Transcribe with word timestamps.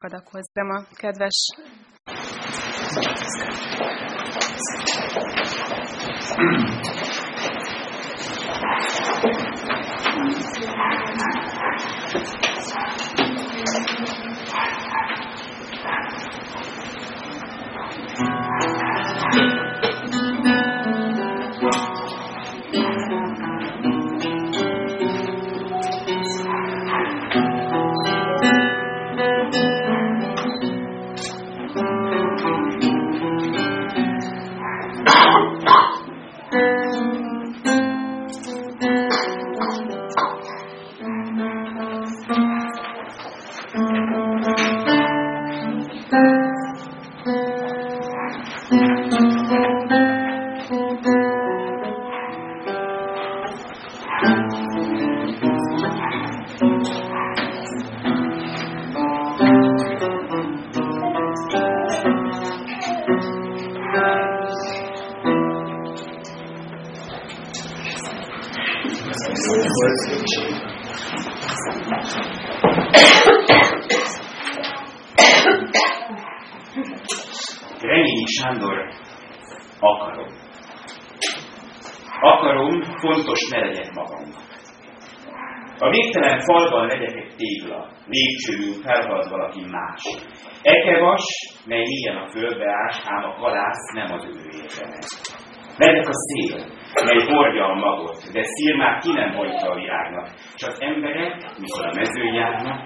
adakozzam 0.00 0.70
a 0.70 0.86
kedves 0.96 1.38
Reményi 19.32 19.59
lépcsőn 88.14 88.82
felhalad 88.84 89.30
valaki 89.30 89.62
más. 89.76 90.02
Ekevas, 90.62 91.26
mely 91.66 91.84
milyen 91.92 92.16
a 92.16 92.30
földbe 92.32 92.68
ás, 92.84 92.96
ám 93.04 93.24
a 93.30 93.34
kalász 93.40 93.84
nem 93.94 94.12
az 94.16 94.24
ő 94.24 94.32
érdeme. 94.60 94.98
Legyek 95.76 96.08
a 96.08 96.16
szél, 96.26 96.56
mely 97.04 97.22
hordja 97.26 97.64
a 97.64 97.74
magot, 97.74 98.32
de 98.32 98.42
szír 98.42 98.74
már 98.76 98.98
ki 98.98 99.12
nem 99.12 99.30
hordja 99.34 99.70
a 99.70 99.74
virágnak. 99.74 100.28
Csak 100.56 100.70
az 100.70 100.80
emberek, 100.80 101.34
mikor 101.58 101.86
a 101.86 101.92
mezőn 101.94 102.34
járnak, 102.34 102.80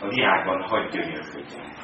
a 0.00 0.08
virágban 0.08 0.62
hagy 0.68 0.88
gyönyörködjenek. 0.90 1.80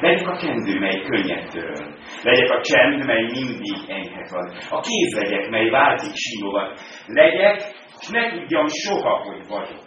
Legyek 0.00 0.28
a 0.28 0.36
kendő, 0.36 0.78
mely 0.78 1.00
könnyed 1.00 1.48
töröl. 1.50 1.94
Legyek 2.22 2.50
a 2.50 2.60
csend, 2.60 3.04
mely 3.04 3.22
mindig 3.22 3.78
enyhe 3.88 4.26
van. 4.30 4.46
A 4.70 4.80
kéz 4.80 5.12
legyek, 5.20 5.50
mely 5.50 5.68
váltik 5.68 6.14
simogat. 6.14 6.80
Legyek, 7.06 7.56
és 8.00 8.08
ne 8.08 8.30
tudjam 8.30 8.66
soha, 8.66 9.14
hogy 9.24 9.46
vagyok. 9.48 9.85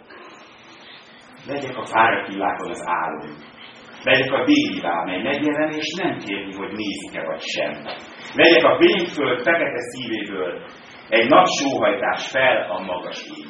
Legyek 1.52 1.76
a 1.76 1.84
fáradt 1.84 2.28
világon 2.32 2.70
az 2.70 2.82
álom. 2.84 3.30
Legyek 4.02 4.32
a 4.32 4.44
déli 4.44 4.80
vár, 4.80 5.04
mely 5.04 5.22
megjelen, 5.22 5.70
és 5.70 5.90
nem 6.02 6.16
kérni, 6.16 6.54
hogy 6.54 6.72
nézik-e 6.72 7.22
vagy 7.24 7.40
sem. 7.40 7.72
Legyek 8.34 8.64
a 8.64 8.78
fényföld 8.80 9.42
fekete 9.42 9.80
szívéből, 9.90 10.52
egy 11.08 11.28
nagy 11.28 11.50
sóhajtás 11.58 12.30
fel 12.30 12.56
a 12.70 12.82
magas 12.82 13.20
ég. 13.38 13.48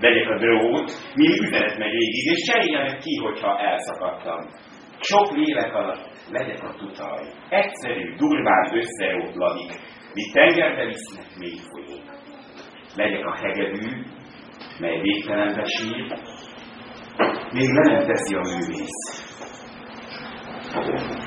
Legyek 0.00 0.28
a 0.28 0.38
drót, 0.38 0.90
mi 1.14 1.28
üzenet 1.42 1.78
meg 1.78 1.92
égig, 1.92 2.26
és 2.34 2.40
cseréljenek 2.50 2.98
ki, 2.98 3.16
hogyha 3.16 3.58
elszakadtam. 3.58 4.40
Sok 5.00 5.36
lélek 5.36 5.74
alatt 5.74 6.10
legyek 6.30 6.62
a 6.62 6.74
tutaj. 6.74 7.22
Egyszerű, 7.48 8.14
durván 8.16 8.70
összerót 8.72 9.34
ladik, 9.34 9.72
míg 10.14 10.32
tengerbe 10.32 10.84
visznek 10.86 11.26
mély 11.38 11.60
folyók. 11.70 12.06
Legyek 12.96 13.24
a 13.26 13.36
hegedű, 13.42 13.88
mely 14.78 15.00
végtelenbe 15.00 15.64
sír, 15.64 16.18
még 17.52 17.72
le 17.72 17.92
nem 17.92 18.06
teszi 18.06 18.34
a 18.34 18.40
művész. 18.40 19.26
Adj 20.74 21.18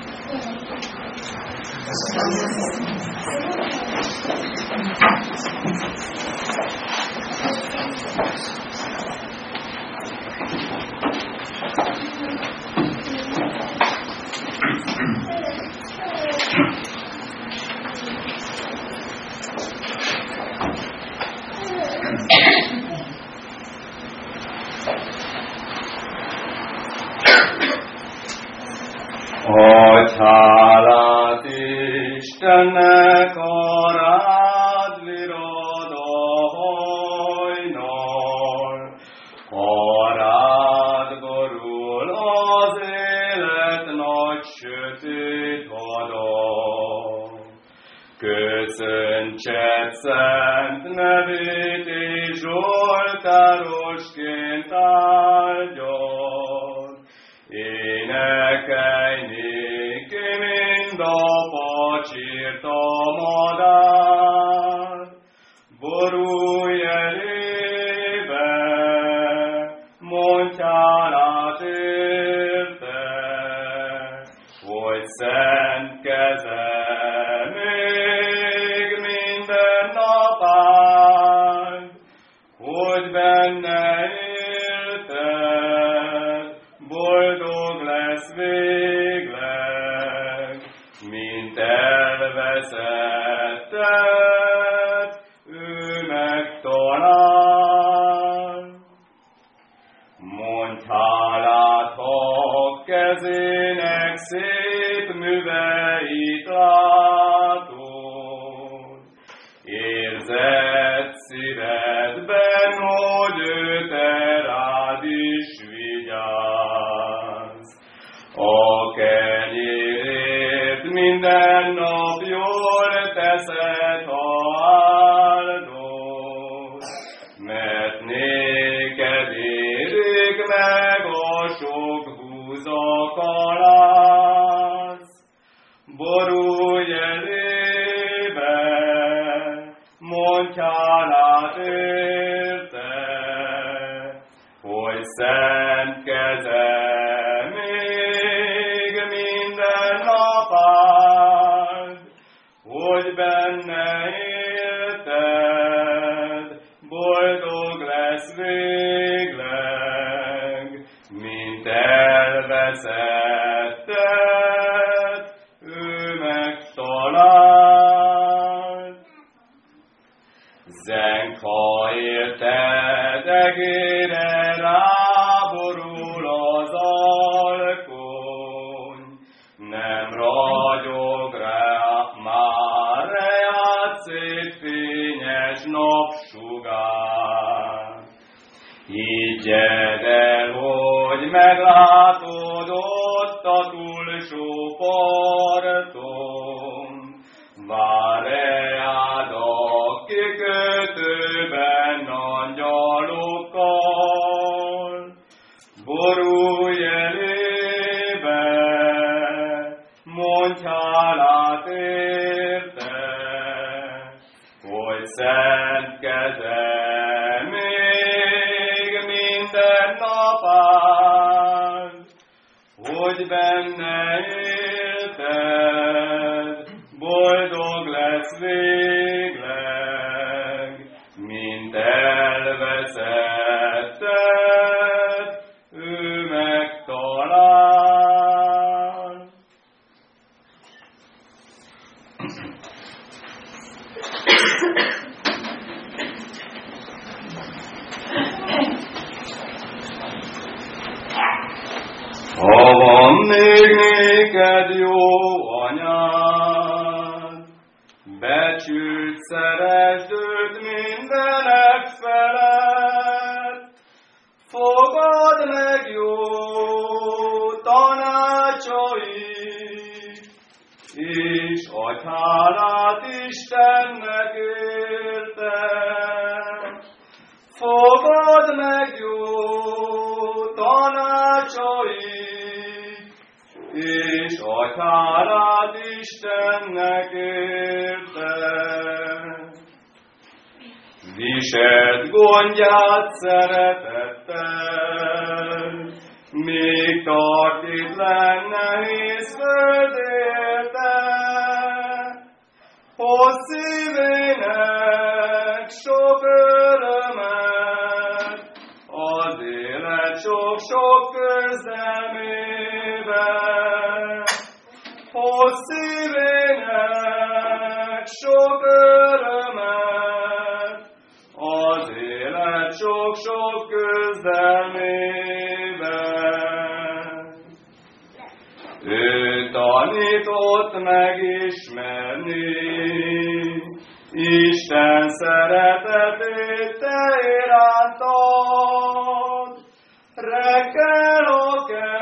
rekelokát 340.21 342.01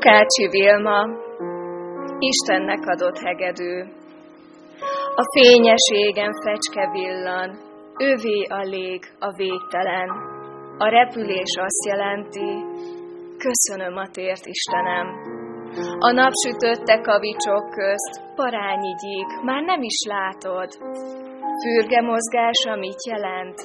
Lukácsi 0.00 0.48
Vilma, 0.50 1.00
Istennek 2.18 2.86
adott 2.86 3.18
hegedű. 3.18 3.80
A 5.14 5.24
fényeségen 5.34 6.32
fecske 6.44 6.90
villan, 6.92 7.58
övé 7.98 8.42
a 8.42 8.62
lég, 8.62 9.00
a 9.18 9.34
végtelen. 9.36 10.08
A 10.78 10.88
repülés 10.88 11.52
azt 11.66 11.86
jelenti, 11.86 12.50
köszönöm 13.38 13.96
a 13.96 14.06
tért 14.10 14.46
Istenem. 14.46 15.06
A 15.98 16.10
nap 16.12 16.32
sütötte 16.44 17.00
kavicsok 17.00 17.70
közt, 17.70 18.12
parányi 18.34 18.94
gyík, 19.02 19.42
már 19.42 19.62
nem 19.62 19.82
is 19.82 19.98
látod. 20.08 20.68
Fürge 21.62 22.00
mozgása 22.00 22.76
mit 22.76 23.06
jelent? 23.06 23.58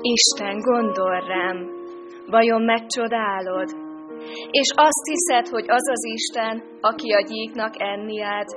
Isten, 0.00 0.58
gondol 0.58 1.20
rám, 1.20 1.68
vajon 2.26 2.62
megcsodálod? 2.62 3.87
És 4.50 4.68
azt 4.88 5.04
hiszed, 5.12 5.46
hogy 5.54 5.66
az 5.78 5.86
az 5.94 6.04
Isten, 6.18 6.62
aki 6.80 7.08
a 7.12 7.20
gyíknak 7.30 7.74
enni 7.78 8.22
ad, 8.22 8.48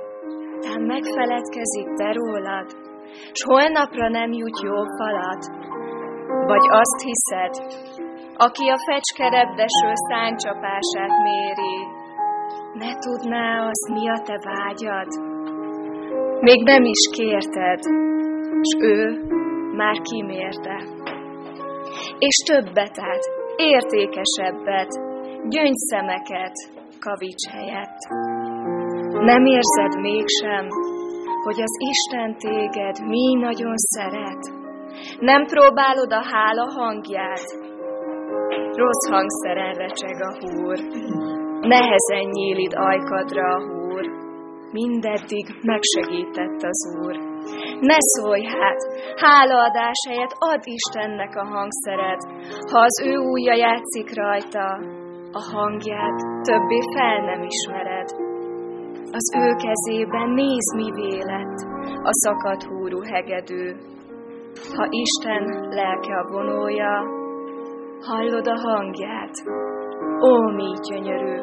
tán 0.60 0.82
megfeledkezik 0.82 1.88
te 1.98 2.12
rólad, 2.12 2.68
s 3.32 3.40
holnapra 3.44 4.08
nem 4.08 4.32
jut 4.32 4.58
jó 4.62 4.78
falat? 4.98 5.42
Vagy 6.50 6.66
azt 6.82 6.98
hiszed, 7.08 7.54
aki 8.36 8.64
a 8.68 8.78
fecskerebdeső 8.88 9.90
száncsapását 10.08 11.14
méri, 11.26 11.78
ne 12.72 12.90
tudná 13.04 13.68
az, 13.70 13.80
mi 13.92 14.10
a 14.10 14.18
te 14.26 14.36
vágyad? 14.50 15.10
Még 16.40 16.62
nem 16.62 16.84
is 16.84 17.02
kérted, 17.16 17.80
s 18.70 18.72
ő 18.78 18.98
már 19.76 19.96
kimérte. 20.00 20.76
És 22.18 22.36
többet 22.50 22.96
ad, 22.98 23.22
értékesebbet, 23.56 25.11
gyöngyszemeket 25.48 26.56
kavics 27.00 27.44
helyett. 27.50 27.98
Nem 29.30 29.44
érzed 29.44 30.00
mégsem, 30.00 30.66
hogy 31.44 31.60
az 31.60 31.74
Isten 31.92 32.36
téged 32.36 32.96
mi 33.08 33.34
nagyon 33.34 33.76
szeret? 33.76 34.42
Nem 35.18 35.44
próbálod 35.44 36.12
a 36.12 36.22
hála 36.32 36.66
hangját? 36.78 37.46
Rossz 38.76 39.08
hangszeren 39.10 39.74
recseg 39.74 40.22
a 40.22 40.32
húr, 40.40 40.78
nehezen 41.60 42.26
nyílid 42.30 42.72
ajkadra 42.74 43.54
a 43.54 43.62
húr, 43.62 44.04
mindeddig 44.72 45.46
megsegített 45.62 46.62
az 46.62 46.80
Úr. 47.04 47.16
Ne 47.80 47.96
szólj 47.98 48.44
hát, 48.44 48.80
hálaadás 49.16 50.00
helyett 50.08 50.34
add 50.38 50.60
Istennek 50.64 51.36
a 51.36 51.44
hangszeret, 51.44 52.22
ha 52.70 52.78
az 52.78 53.02
ő 53.06 53.16
újja 53.16 53.54
játszik 53.54 54.14
rajta, 54.14 54.66
a 55.32 55.42
hangját 55.52 56.18
többé 56.42 56.80
fel 56.94 57.18
nem 57.30 57.42
ismered. 57.52 58.08
Az 59.18 59.26
ő 59.36 59.54
kezében 59.64 60.28
néz 60.30 60.66
mi 60.74 60.90
vélet, 60.90 61.54
a 62.02 62.12
szakadt 62.22 62.62
húrú 62.62 63.00
hegedű. 63.02 63.66
Ha 64.76 64.86
Isten 64.90 65.44
lelke 65.68 66.14
a 66.18 66.28
vonója, 66.30 66.94
hallod 68.00 68.46
a 68.46 68.58
hangját, 68.58 69.34
ó, 70.20 70.50
mi 70.58 70.72
gyönyörű! 70.88 71.36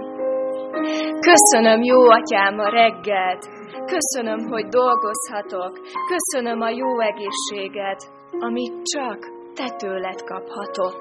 Köszönöm, 1.19 1.81
jó 1.81 2.09
atyám, 2.09 2.59
a 2.59 2.69
reggelt, 2.69 3.49
köszönöm, 3.85 4.39
hogy 4.49 4.65
dolgozhatok, 4.65 5.71
köszönöm 6.13 6.61
a 6.61 6.69
jó 6.69 6.99
egészséget, 6.99 8.11
amit 8.39 8.81
csak 8.83 9.17
te 9.53 9.69
tőled 9.77 10.23
kaphatok. 10.23 10.95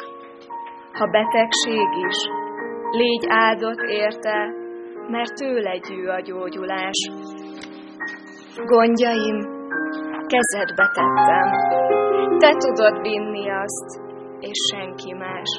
Ha 0.92 1.06
betegség 1.06 1.88
is, 2.08 2.47
légy 2.90 3.24
áldott 3.28 3.82
érte, 3.88 4.54
mert 5.08 5.34
tőle 5.34 5.76
gyű 5.76 6.06
a 6.06 6.20
gyógyulás. 6.20 6.98
Gondjaim, 8.64 9.38
kezedbe 10.26 10.90
tettem, 10.94 11.48
te 12.38 12.50
tudod 12.64 13.00
vinni 13.02 13.50
azt, 13.50 14.00
és 14.40 14.58
senki 14.72 15.12
más. 15.12 15.50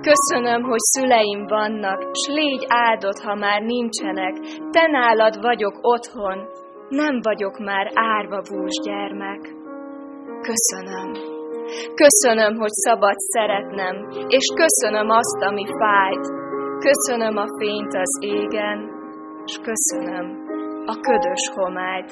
Köszönöm, 0.00 0.62
hogy 0.62 0.78
szüleim 0.78 1.46
vannak, 1.46 2.00
s 2.12 2.28
légy 2.28 2.64
áldott, 2.68 3.18
ha 3.18 3.34
már 3.34 3.60
nincsenek. 3.62 4.34
Te 4.70 4.86
nálad 4.86 5.40
vagyok 5.40 5.74
otthon, 5.80 6.38
nem 6.88 7.20
vagyok 7.22 7.58
már 7.58 7.90
árva 7.94 8.40
bús 8.50 8.76
gyermek. 8.84 9.40
Köszönöm. 10.48 11.38
Köszönöm, 11.94 12.56
hogy 12.56 12.70
szabad 12.70 13.18
szeretnem, 13.18 13.94
és 14.28 14.46
köszönöm 14.54 15.10
azt, 15.10 15.42
ami 15.42 15.66
fájt. 15.66 16.49
Köszönöm 16.88 17.36
a 17.36 17.46
fényt 17.58 17.94
az 18.04 18.12
égen, 18.20 18.78
és 19.44 19.54
köszönöm 19.68 20.26
a 20.92 20.94
ködös 21.08 21.44
homályt. 21.54 22.10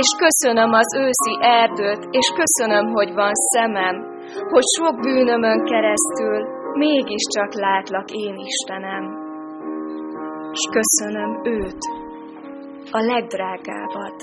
És 0.00 0.08
köszönöm 0.24 0.72
az 0.72 0.90
őszi 1.04 1.34
erdőt, 1.40 2.02
és 2.10 2.26
köszönöm, 2.40 2.86
hogy 2.92 3.12
van 3.14 3.34
szemem, 3.34 3.96
hogy 4.52 4.66
sok 4.76 5.00
bűnömön 5.00 5.64
keresztül 5.64 6.38
mégiscsak 6.72 7.50
látlak 7.54 8.10
én 8.10 8.34
Istenem. 8.36 9.04
És 10.52 10.64
köszönöm 10.76 11.30
őt, 11.44 11.82
a 12.90 13.00
legdrágábbat, 13.00 14.18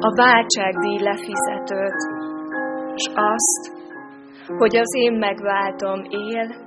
a 0.00 0.14
váltságdíj 0.14 0.98
lefizetőt, 0.98 2.00
és 2.94 3.06
azt, 3.14 3.62
hogy 4.58 4.76
az 4.76 4.94
én 4.96 5.12
megváltom 5.12 6.00
él, 6.08 6.65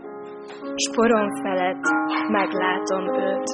s 0.75 0.89
porom 0.95 1.29
felett 1.41 1.85
meglátom 2.29 3.03
őt. 3.07 3.47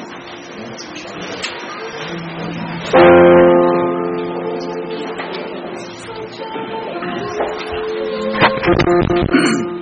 Thank 0.00 0.12
you. 9.64 9.79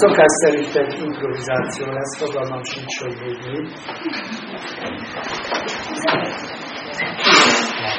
Szokás 0.00 0.32
szerint 0.44 0.76
egy 0.76 0.98
improvizáció 1.04 1.86
lesz, 1.86 2.18
fogalmam 2.18 2.62
sincs, 2.62 2.98
hogy 3.00 3.16
még 3.20 3.36
mi. 3.50 3.68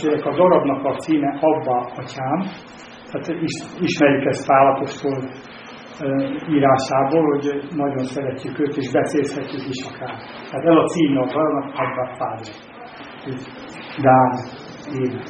testvérek, 0.00 0.26
a 0.26 0.36
darabnak 0.36 0.84
a 0.84 0.96
címe 0.96 1.38
Abba 1.40 1.76
Atyám, 1.96 2.40
tehát 3.10 3.42
ismerjük 3.80 4.26
ezt 4.26 4.46
Pálapostól 4.46 5.18
írásából, 6.50 7.24
hogy 7.30 7.62
nagyon 7.76 8.04
szeretjük 8.04 8.60
őt, 8.60 8.76
és 8.76 8.90
beszélhetjük 8.92 9.68
is 9.68 9.86
akár. 9.90 10.14
Tehát 10.50 10.66
ez 10.66 10.76
a 10.76 10.86
címe 10.86 11.20
a 11.20 11.26
darabnak 11.26 11.74
Abba 11.74 12.14
Father. 12.18 12.54
Dán 14.02 14.30
ének. 15.00 15.29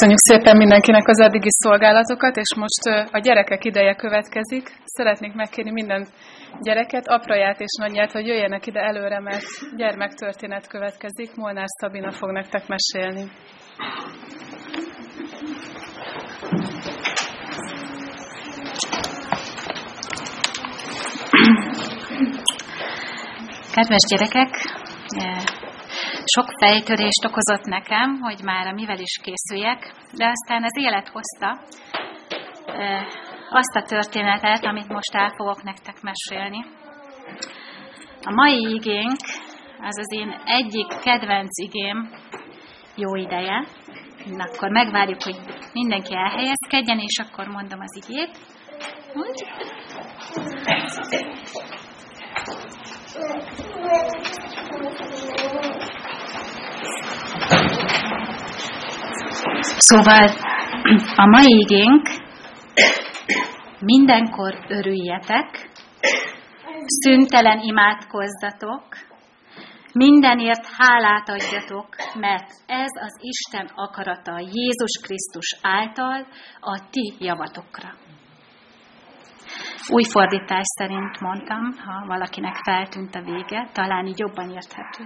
Köszönjük 0.00 0.26
szépen 0.28 0.56
mindenkinek 0.56 1.08
az 1.08 1.18
eddigi 1.18 1.48
szolgálatokat, 1.50 2.36
és 2.36 2.54
most 2.56 3.08
a 3.12 3.18
gyerekek 3.18 3.64
ideje 3.64 3.94
következik. 3.94 4.72
Szeretnék 4.84 5.34
megkérni 5.34 5.70
minden 5.70 6.06
gyereket, 6.60 7.08
apraját 7.08 7.60
és 7.60 7.76
nagyját, 7.78 8.12
hogy 8.12 8.26
jöjjenek 8.26 8.66
ide 8.66 8.80
előre, 8.80 9.20
mert 9.20 9.44
gyermektörténet 9.76 10.66
következik. 10.66 11.34
Molnár 11.34 11.64
Szabina 11.66 12.10
fog 12.12 12.30
nektek 12.30 12.62
mesélni. 12.68 13.30
Kedves 23.74 24.04
gyerekek, 24.08 24.50
sok 26.34 26.46
fejtörést 26.58 27.24
okozott 27.24 27.64
nekem, 27.64 28.20
hogy 28.20 28.40
már 28.44 28.66
a 28.66 28.72
mivel 28.72 28.98
is 28.98 29.20
készüljek, 29.22 29.92
de 30.16 30.26
aztán 30.26 30.62
az 30.64 30.76
élet 30.76 31.08
hozta 31.08 31.58
azt 33.50 33.76
a 33.76 33.82
történetet, 33.82 34.64
amit 34.64 34.88
most 34.88 35.14
el 35.14 35.32
fogok 35.36 35.62
nektek 35.62 35.96
mesélni. 36.00 36.64
A 38.22 38.32
mai 38.32 38.74
igénk 38.74 39.20
az 39.80 39.98
az 39.98 40.12
én 40.12 40.40
egyik 40.44 40.86
kedvenc 41.02 41.58
igém 41.58 42.10
jó 42.96 43.14
ideje. 43.14 43.64
Na, 44.24 44.44
akkor 44.44 44.70
megvárjuk, 44.70 45.22
hogy 45.22 45.38
mindenki 45.72 46.14
elhelyezkedjen, 46.14 46.98
és 46.98 47.18
akkor 47.18 47.46
mondom 47.46 47.80
az 47.80 48.02
igét. 48.06 48.38
Úgy? 49.14 49.44
Szóval 59.78 60.28
a 61.16 61.26
mai 61.26 61.58
igénk 61.58 62.08
mindenkor 63.80 64.54
örüljetek, 64.68 65.70
szüntelen 66.86 67.58
imádkozzatok, 67.58 68.84
mindenért 69.92 70.66
hálát 70.76 71.28
adjatok, 71.28 71.86
mert 72.14 72.48
ez 72.66 72.90
az 73.02 73.18
Isten 73.20 73.70
akarata 73.74 74.38
Jézus 74.38 75.00
Krisztus 75.02 75.58
által 75.62 76.26
a 76.60 76.88
ti 76.90 77.14
javatokra. 77.18 77.94
Új 79.88 80.04
fordítás 80.04 80.66
szerint 80.78 81.20
mondtam, 81.20 81.72
ha 81.84 82.06
valakinek 82.06 82.54
feltűnt 82.54 83.14
a 83.14 83.22
vége, 83.22 83.68
talán 83.72 84.06
így 84.06 84.18
jobban 84.18 84.50
érthető. 84.50 85.04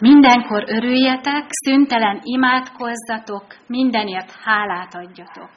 Mindenkor 0.00 0.64
örüljetek, 0.66 1.44
szüntelen 1.48 2.20
imádkozzatok, 2.22 3.44
mindenért 3.66 4.30
hálát 4.30 4.94
adjatok. 4.94 5.50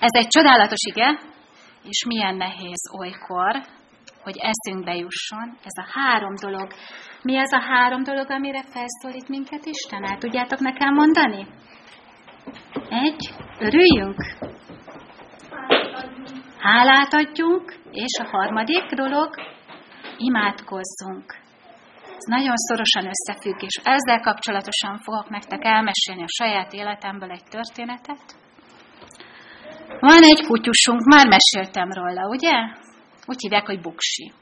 Ez 0.00 0.10
egy 0.12 0.26
csodálatos 0.28 0.80
ige, 0.86 1.20
és 1.84 2.04
milyen 2.06 2.36
nehéz 2.36 2.82
olykor, 2.98 3.62
hogy 4.22 4.36
eszünkbe 4.36 4.94
jusson 4.94 5.56
ez 5.64 5.84
a 5.84 6.00
három 6.00 6.34
dolog. 6.40 6.72
Mi 7.22 7.38
az 7.38 7.52
a 7.52 7.60
három 7.60 8.02
dolog, 8.02 8.30
amire 8.30 8.62
felszólít 8.62 9.28
minket 9.28 9.64
Isten? 9.64 10.04
El 10.04 10.18
tudjátok 10.18 10.58
nekem 10.58 10.94
mondani? 10.94 11.46
Egy, 12.88 13.34
örüljünk. 13.58 14.20
Hálát 16.58 17.14
adjunk, 17.14 17.74
és 17.90 18.18
a 18.20 18.36
harmadik 18.36 18.94
dolog, 18.94 19.34
imádkozzunk. 20.16 21.40
Ez 22.22 22.34
nagyon 22.38 22.56
szorosan 22.56 23.10
összefügg, 23.14 23.62
és 23.62 23.80
ezzel 23.82 24.20
kapcsolatosan 24.20 24.98
fogok 24.98 25.28
nektek 25.28 25.64
elmesélni 25.64 26.22
a 26.22 26.34
saját 26.38 26.72
életemből 26.72 27.30
egy 27.30 27.44
történetet. 27.50 28.24
Van 30.00 30.22
egy 30.22 30.46
kutyusunk, 30.46 31.00
már 31.04 31.26
meséltem 31.26 31.90
róla, 31.90 32.28
ugye? 32.28 32.56
Úgy 33.26 33.40
hívják, 33.40 33.66
hogy 33.66 33.80
buksi. 33.80 34.32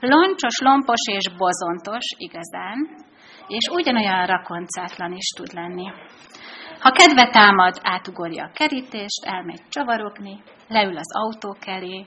Loncsos, 0.00 0.58
lompos 0.58 1.00
és 1.04 1.26
bozontos 1.36 2.06
igazán, 2.16 2.78
és 3.46 3.64
ugyanolyan 3.72 4.26
rakoncátlan 4.26 5.12
is 5.12 5.28
tud 5.36 5.52
lenni. 5.52 5.90
Ha 6.80 6.90
kedve 6.90 7.30
támad, 7.30 7.78
átugorja 7.82 8.44
a 8.44 8.52
kerítést, 8.54 9.24
elmegy 9.24 9.62
csavarogni, 9.68 10.42
leül 10.68 10.96
az 10.96 11.16
autó 11.16 11.56
elé, 11.60 12.06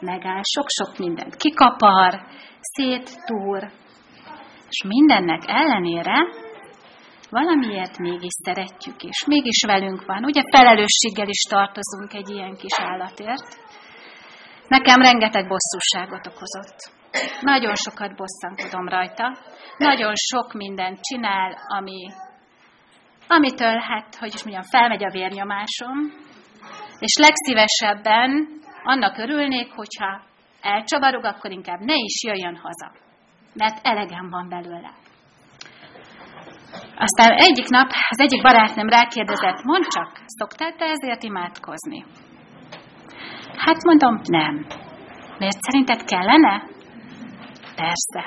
megáll, 0.00 0.42
sok-sok 0.42 0.98
mindent 0.98 1.36
kikapar, 1.36 2.26
széttúr, 2.60 3.70
és 4.68 4.82
mindennek 4.86 5.42
ellenére 5.46 6.46
valamiért 7.30 7.98
mégis 7.98 8.32
szeretjük, 8.44 9.02
és 9.02 9.24
mégis 9.26 9.64
velünk 9.66 10.04
van. 10.04 10.24
Ugye 10.24 10.42
felelősséggel 10.50 11.28
is 11.28 11.42
tartozunk 11.48 12.12
egy 12.12 12.30
ilyen 12.30 12.56
kis 12.56 12.78
állatért. 12.80 13.46
Nekem 14.68 15.00
rengeteg 15.00 15.48
bosszúságot 15.48 16.26
okozott. 16.26 16.96
Nagyon 17.40 17.74
sokat 17.74 18.16
bosszankodom 18.16 18.88
rajta. 18.88 19.36
Nagyon 19.76 20.12
sok 20.14 20.52
mindent 20.52 21.00
csinál, 21.00 21.58
ami, 21.78 22.06
amitől, 23.28 23.78
hát, 23.78 24.14
hogy 24.14 24.34
is 24.34 24.42
mondjam, 24.44 24.64
felmegy 24.70 25.04
a 25.04 25.10
vérnyomásom. 25.10 25.96
És 26.98 27.16
legszívesebben 27.16 28.48
annak 28.84 29.18
örülnék, 29.18 29.72
hogyha 29.72 30.22
elcsavarog, 30.60 31.24
akkor 31.24 31.50
inkább 31.50 31.80
ne 31.80 31.94
is 31.94 32.22
jöjjön 32.24 32.56
haza. 32.56 33.07
Mert 33.54 33.78
elegem 33.82 34.28
van 34.30 34.48
belőle. 34.48 34.90
Aztán 36.96 37.30
egyik 37.36 37.68
nap 37.68 37.90
az 38.08 38.20
egyik 38.20 38.42
barátnőm 38.42 38.88
rákérdezett, 38.88 39.62
mondd 39.62 39.82
csak, 39.88 40.10
szoktál 40.26 40.72
te 40.72 40.84
ezért 40.84 41.22
imádkozni? 41.22 42.04
Hát 43.56 43.82
mondom, 43.82 44.20
nem. 44.24 44.66
Miért 45.38 45.62
szerinted 45.62 46.04
kellene? 46.04 46.62
Persze. 47.76 48.22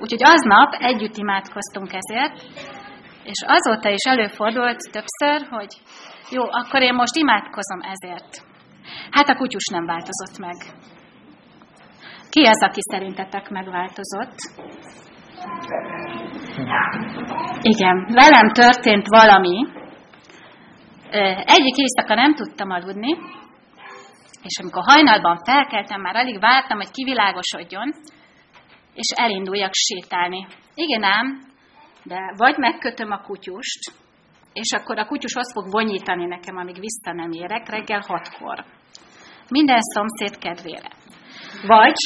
Úgyhogy 0.00 0.24
aznap 0.24 0.72
együtt 0.78 1.16
imádkoztunk 1.16 1.90
ezért, 1.92 2.42
és 3.24 3.44
azóta 3.46 3.88
is 3.88 4.04
előfordult 4.04 4.78
többször, 4.92 5.48
hogy 5.50 5.72
jó, 6.30 6.42
akkor 6.50 6.82
én 6.82 6.94
most 6.94 7.16
imádkozom 7.16 7.80
ezért. 7.80 8.44
Hát 9.10 9.28
a 9.28 9.34
kutyus 9.36 9.66
nem 9.66 9.86
változott 9.86 10.38
meg. 10.38 10.56
Ki 12.36 12.44
az, 12.44 12.62
aki 12.62 12.80
szerintetek 12.90 13.48
megváltozott? 13.48 14.34
Igen, 17.60 18.06
velem 18.12 18.48
történt 18.52 19.06
valami. 19.08 19.66
Egyik 21.44 21.76
éjszaka 21.76 22.14
nem 22.14 22.34
tudtam 22.34 22.70
aludni, 22.70 23.16
és 24.42 24.58
amikor 24.60 24.82
hajnalban 24.86 25.44
felkeltem, 25.44 26.00
már 26.00 26.16
alig 26.16 26.40
vártam, 26.40 26.76
hogy 26.76 26.90
kivilágosodjon, 26.90 27.92
és 28.94 29.12
elinduljak 29.14 29.72
sétálni. 29.72 30.46
Igen 30.74 31.02
ám, 31.02 31.40
de 32.02 32.18
vagy 32.36 32.56
megkötöm 32.56 33.10
a 33.10 33.20
kutyust, 33.20 33.92
és 34.52 34.72
akkor 34.72 34.98
a 34.98 35.06
kutyus 35.06 35.34
azt 35.34 35.52
fog 35.52 35.70
vonyítani 35.70 36.26
nekem, 36.26 36.56
amíg 36.56 36.78
vissza 36.80 37.12
nem 37.12 37.30
érek, 37.30 37.68
reggel 37.68 38.02
hatkor. 38.06 38.64
Minden 39.48 39.80
szomszéd 39.80 40.38
kedvére. 40.38 40.88
Vagy 41.66 41.98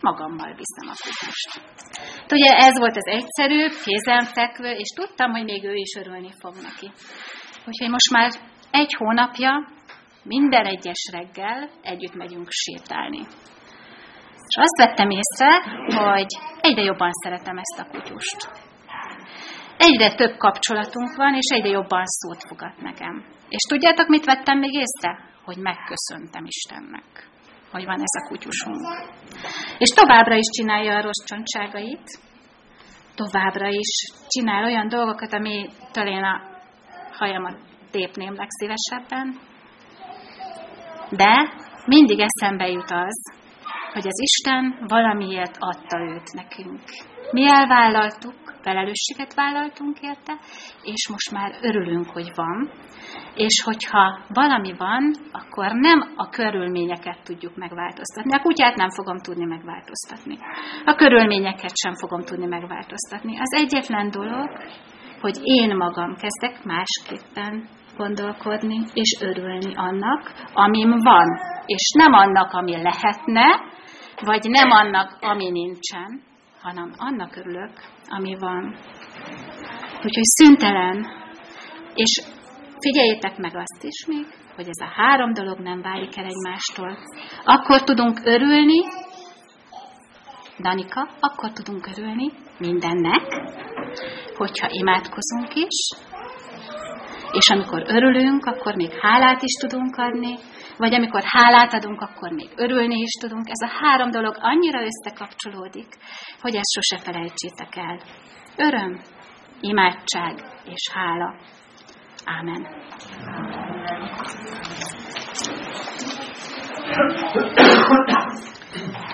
magammal 0.00 0.54
viszem 0.62 0.86
a 0.92 0.96
kutyust. 1.04 1.50
Ugye 2.32 2.50
ez 2.68 2.78
volt 2.78 2.96
az 2.96 3.06
egyszerű, 3.06 3.68
kézenfekvő, 3.84 4.70
és 4.70 4.88
tudtam, 4.88 5.30
hogy 5.30 5.44
még 5.44 5.64
ő 5.64 5.74
is 5.74 5.94
örülni 5.98 6.32
fog 6.40 6.54
neki. 6.62 6.90
Úgyhogy 7.66 7.90
most 7.90 8.10
már 8.10 8.30
egy 8.70 8.94
hónapja 8.94 9.68
minden 10.22 10.66
egyes 10.66 11.02
reggel 11.12 11.70
együtt 11.82 12.14
megyünk 12.14 12.48
sétálni. 12.50 13.22
És 14.48 14.56
azt 14.56 14.76
vettem 14.76 15.10
észre, 15.10 15.52
hogy 16.02 16.26
egyre 16.60 16.82
jobban 16.82 17.10
szeretem 17.12 17.56
ezt 17.58 17.80
a 17.80 17.90
kutyust. 17.90 18.48
Egyre 19.76 20.14
több 20.14 20.36
kapcsolatunk 20.36 21.16
van, 21.16 21.34
és 21.34 21.48
egyre 21.54 21.68
jobban 21.68 22.02
szót 22.04 22.42
fogat 22.48 22.76
nekem. 22.80 23.24
És 23.48 23.62
tudjátok, 23.68 24.08
mit 24.08 24.24
vettem 24.24 24.58
még 24.58 24.72
észre? 24.72 25.32
Hogy 25.44 25.56
megköszöntem 25.56 26.44
Istennek, 26.44 27.28
hogy 27.74 27.84
van 27.84 28.00
ez 28.00 28.22
a 28.22 28.28
kutyusunk. 28.28 28.80
És 29.78 29.88
továbbra 29.88 30.34
is 30.34 30.48
csinálja 30.56 30.96
a 30.96 31.02
rossz 31.02 31.24
csontságait, 31.26 32.18
továbbra 33.14 33.68
is 33.68 33.92
csinál 34.28 34.64
olyan 34.64 34.88
dolgokat, 34.88 35.32
amitől 35.32 36.06
én 36.06 36.24
a 36.24 36.40
hajamat 37.12 37.58
tépném 37.90 38.34
legszívesebben, 38.34 39.40
de 41.10 41.52
mindig 41.86 42.18
eszembe 42.18 42.66
jut 42.68 42.90
az, 42.90 43.32
hogy 43.92 44.06
az 44.06 44.20
Isten 44.20 44.84
valamiért 44.86 45.56
adta 45.58 45.98
őt 45.98 46.32
nekünk. 46.32 46.80
Mi 47.34 47.44
elvállaltuk, 47.48 48.34
felelősséget 48.62 49.34
vállaltunk 49.34 50.00
érte, 50.00 50.32
és 50.82 51.08
most 51.08 51.30
már 51.30 51.58
örülünk, 51.60 52.08
hogy 52.08 52.30
van. 52.34 52.70
És 53.34 53.62
hogyha 53.64 54.18
valami 54.28 54.74
van, 54.78 55.14
akkor 55.32 55.72
nem 55.72 56.12
a 56.16 56.28
körülményeket 56.28 57.18
tudjuk 57.24 57.56
megváltoztatni. 57.56 58.32
A 58.32 58.42
kutyát 58.42 58.76
nem 58.76 58.90
fogom 58.90 59.18
tudni 59.18 59.44
megváltoztatni. 59.44 60.38
A 60.84 60.94
körülményeket 60.94 61.76
sem 61.76 61.94
fogom 61.94 62.20
tudni 62.20 62.46
megváltoztatni. 62.46 63.38
Az 63.38 63.52
egyetlen 63.52 64.10
dolog, 64.10 64.48
hogy 65.20 65.38
én 65.42 65.76
magam 65.76 66.16
kezdek 66.16 66.64
másképpen 66.64 67.68
gondolkodni 67.96 68.80
és 68.92 69.18
örülni 69.20 69.74
annak, 69.74 70.32
amim 70.52 70.90
van, 70.90 71.38
és 71.66 71.92
nem 71.98 72.12
annak, 72.12 72.52
ami 72.52 72.82
lehetne, 72.82 73.46
vagy 74.20 74.50
nem 74.50 74.70
annak, 74.70 75.16
ami 75.20 75.50
nincsen, 75.50 76.32
hanem 76.64 76.92
annak 76.96 77.36
örülök, 77.36 77.70
ami 78.08 78.36
van. 78.38 78.76
Úgyhogy 79.96 80.22
szüntelen, 80.22 81.06
és 81.94 82.22
figyeljétek 82.78 83.38
meg 83.38 83.56
azt 83.56 83.84
is 83.84 84.06
még, 84.06 84.26
hogy 84.54 84.68
ez 84.68 84.88
a 84.88 84.92
három 84.94 85.32
dolog 85.32 85.58
nem 85.58 85.82
válik 85.82 86.16
el 86.16 86.24
egymástól. 86.24 86.98
Akkor 87.44 87.82
tudunk 87.82 88.20
örülni, 88.24 88.84
Danika, 90.58 91.08
akkor 91.20 91.52
tudunk 91.52 91.86
örülni 91.96 92.32
mindennek, 92.58 93.22
hogyha 94.36 94.66
imádkozunk 94.70 95.54
is, 95.54 96.04
és 97.34 97.48
amikor 97.48 97.82
örülünk, 97.86 98.44
akkor 98.46 98.74
még 98.74 98.90
hálát 99.00 99.42
is 99.42 99.52
tudunk 99.52 99.96
adni, 99.96 100.34
vagy 100.76 100.94
amikor 100.94 101.22
hálát 101.24 101.72
adunk, 101.72 102.00
akkor 102.00 102.30
még 102.30 102.48
örülni 102.56 102.98
is 102.98 103.12
tudunk. 103.20 103.46
Ez 103.48 103.68
a 103.68 103.72
három 103.80 104.10
dolog 104.10 104.36
annyira 104.40 104.80
összekapcsolódik, 104.82 105.88
hogy 106.40 106.54
ezt 106.54 106.72
sose 106.72 107.02
felejtsétek 107.02 107.76
el. 107.76 107.98
Öröm, 108.56 109.00
imádság 109.60 110.34
és 110.64 110.90
hála. 110.92 111.34
Ámen. 112.24 112.66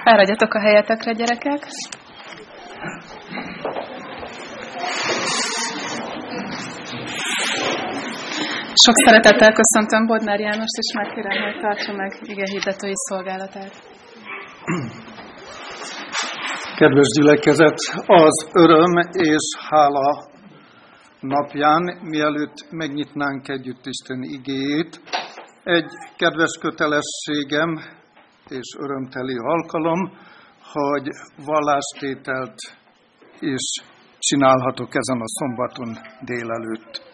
Fáradjatok 0.04 0.54
a 0.54 0.61
helyetekre, 0.61 1.12
gyerekek. 1.12 1.66
Sok 8.86 8.94
szeretettel 9.06 9.52
köszöntöm 9.52 10.06
Bodnár 10.06 10.40
Jánost, 10.40 10.76
és 10.82 10.90
megkérem, 10.94 11.42
hogy 11.42 11.60
tartsa 11.60 11.92
meg 11.92 12.18
ige 12.22 12.44
hirdetői 12.52 12.96
szolgálatát. 13.08 13.72
Kedves 16.76 17.08
gyülekezet, 17.16 17.78
az 18.06 18.48
öröm 18.52 18.94
és 19.12 19.44
hála 19.68 20.28
napján, 21.20 21.82
mielőtt 22.02 22.54
megnyitnánk 22.70 23.48
együtt 23.48 23.86
Isten 23.86 24.22
igéjét, 24.22 25.00
egy 25.64 25.90
kedves 26.16 26.58
kötelességem 26.60 27.70
és 28.48 28.68
örömteli 28.78 29.36
alkalom, 29.38 30.12
hogy 30.72 31.08
vallástételt 31.44 32.54
is 33.38 33.82
csinálhatok 34.18 34.88
ezen 34.94 35.20
a 35.20 35.28
szombaton 35.38 35.96
délelőtt. 36.20 37.10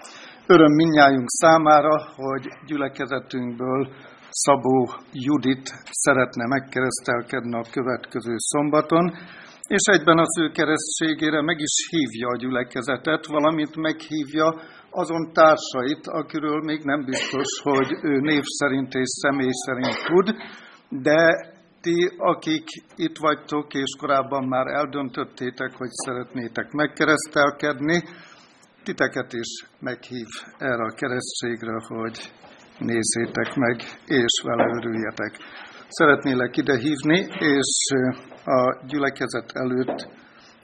Öröm 0.48 0.72
minnyájunk 0.72 1.28
számára, 1.28 1.96
hogy 2.16 2.44
gyülekezetünkből 2.66 3.88
Szabó 4.30 4.90
Judit 5.12 5.66
szeretne 5.90 6.46
megkeresztelkedni 6.46 7.54
a 7.54 7.70
következő 7.70 8.34
szombaton, 8.36 9.12
és 9.66 9.82
egyben 9.92 10.18
az 10.18 10.38
ő 10.40 10.50
keresztségére 10.50 11.42
meg 11.42 11.58
is 11.60 11.88
hívja 11.90 12.28
a 12.28 12.36
gyülekezetet, 12.36 13.26
valamint 13.26 13.76
meghívja 13.76 14.54
azon 14.90 15.32
társait, 15.32 16.06
akiről 16.06 16.60
még 16.60 16.80
nem 16.84 17.04
biztos, 17.04 17.60
hogy 17.62 17.88
ő 18.02 18.20
név 18.20 18.42
szerint 18.44 18.94
és 18.94 19.08
személy 19.22 19.54
szerint 19.64 19.96
tud, 20.06 20.34
de 21.02 21.54
ti, 21.80 22.10
akik 22.16 22.66
itt 22.96 23.16
vagytok, 23.18 23.74
és 23.74 23.96
korábban 23.98 24.44
már 24.48 24.66
eldöntöttétek, 24.66 25.72
hogy 25.76 25.90
szeretnétek 25.90 26.72
megkeresztelkedni, 26.72 28.02
titeket 28.88 29.32
is 29.32 29.50
meghív 29.80 30.30
erre 30.58 30.84
a 30.90 30.96
keresztségre, 31.00 31.76
hogy 31.88 32.16
nézzétek 32.78 33.54
meg, 33.54 33.76
és 34.06 34.32
vele 34.44 34.66
örüljetek. 34.78 35.32
Szeretnélek 35.88 36.56
ide 36.56 36.76
hívni, 36.78 37.18
és 37.54 37.70
a 38.44 38.86
gyülekezet 38.86 39.50
előtt 39.52 40.08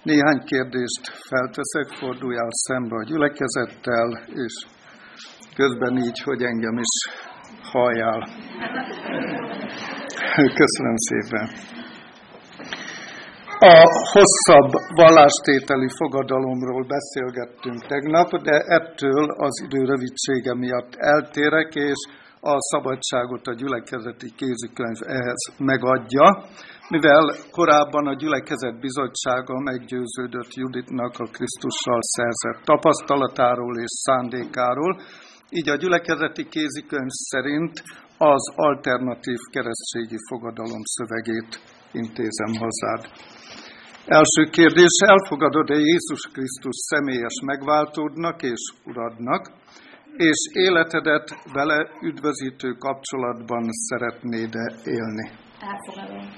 néhány 0.02 0.40
kérdést 0.44 1.02
felteszek, 1.30 1.98
forduljál 1.98 2.48
szembe 2.50 2.96
a 2.96 3.04
gyülekezettel, 3.04 4.08
és 4.44 4.54
közben 5.54 5.96
így, 5.96 6.20
hogy 6.24 6.42
engem 6.42 6.78
is 6.78 6.94
halljál. 7.62 8.20
Köszönöm 10.62 10.96
szépen. 10.96 11.46
A 13.64 13.74
hosszabb 14.14 14.72
vallástételi 15.00 15.88
fogadalomról 16.00 16.84
beszélgettünk 16.96 17.86
tegnap, 17.86 18.28
de 18.48 18.56
ettől 18.78 19.24
az 19.46 19.54
idő 19.66 19.80
rövidsége 19.84 20.54
miatt 20.54 20.94
eltérek, 20.94 21.74
és 21.74 22.00
a 22.40 22.56
szabadságot 22.70 23.46
a 23.46 23.54
gyülekezeti 23.54 24.30
kézikönyv 24.36 24.98
ehhez 25.18 25.42
megadja, 25.58 26.26
mivel 26.88 27.24
korábban 27.50 28.06
a 28.06 28.14
gyülekezet 28.14 28.80
bizottsága 28.80 29.60
meggyőződött 29.70 30.54
Juditnak 30.54 31.14
a 31.18 31.30
Krisztussal 31.34 32.00
szerzett 32.14 32.64
tapasztalatáról 32.64 33.78
és 33.78 33.92
szándékáról, 34.06 35.00
így 35.50 35.68
a 35.68 35.76
gyülekezeti 35.76 36.44
kézikönyv 36.48 37.12
szerint 37.30 37.82
az 38.18 38.52
alternatív 38.56 39.40
keresztségi 39.52 40.18
fogadalom 40.28 40.82
szövegét 40.96 41.52
intézem 41.92 42.52
hozzád. 42.62 43.02
Első 44.06 44.42
kérdés, 44.50 44.94
elfogadod-e 45.06 45.74
Jézus 45.74 46.20
Krisztus 46.32 46.76
személyes 46.90 47.36
megváltódnak 47.44 48.42
és 48.42 48.62
uradnak, 48.84 49.50
és 50.16 50.38
életedet 50.52 51.28
vele 51.52 51.88
üdvözítő 52.00 52.72
kapcsolatban 52.72 53.68
szeretnéd-e 53.70 54.74
élni? 54.84 55.30
Elfogadom. 55.60 56.28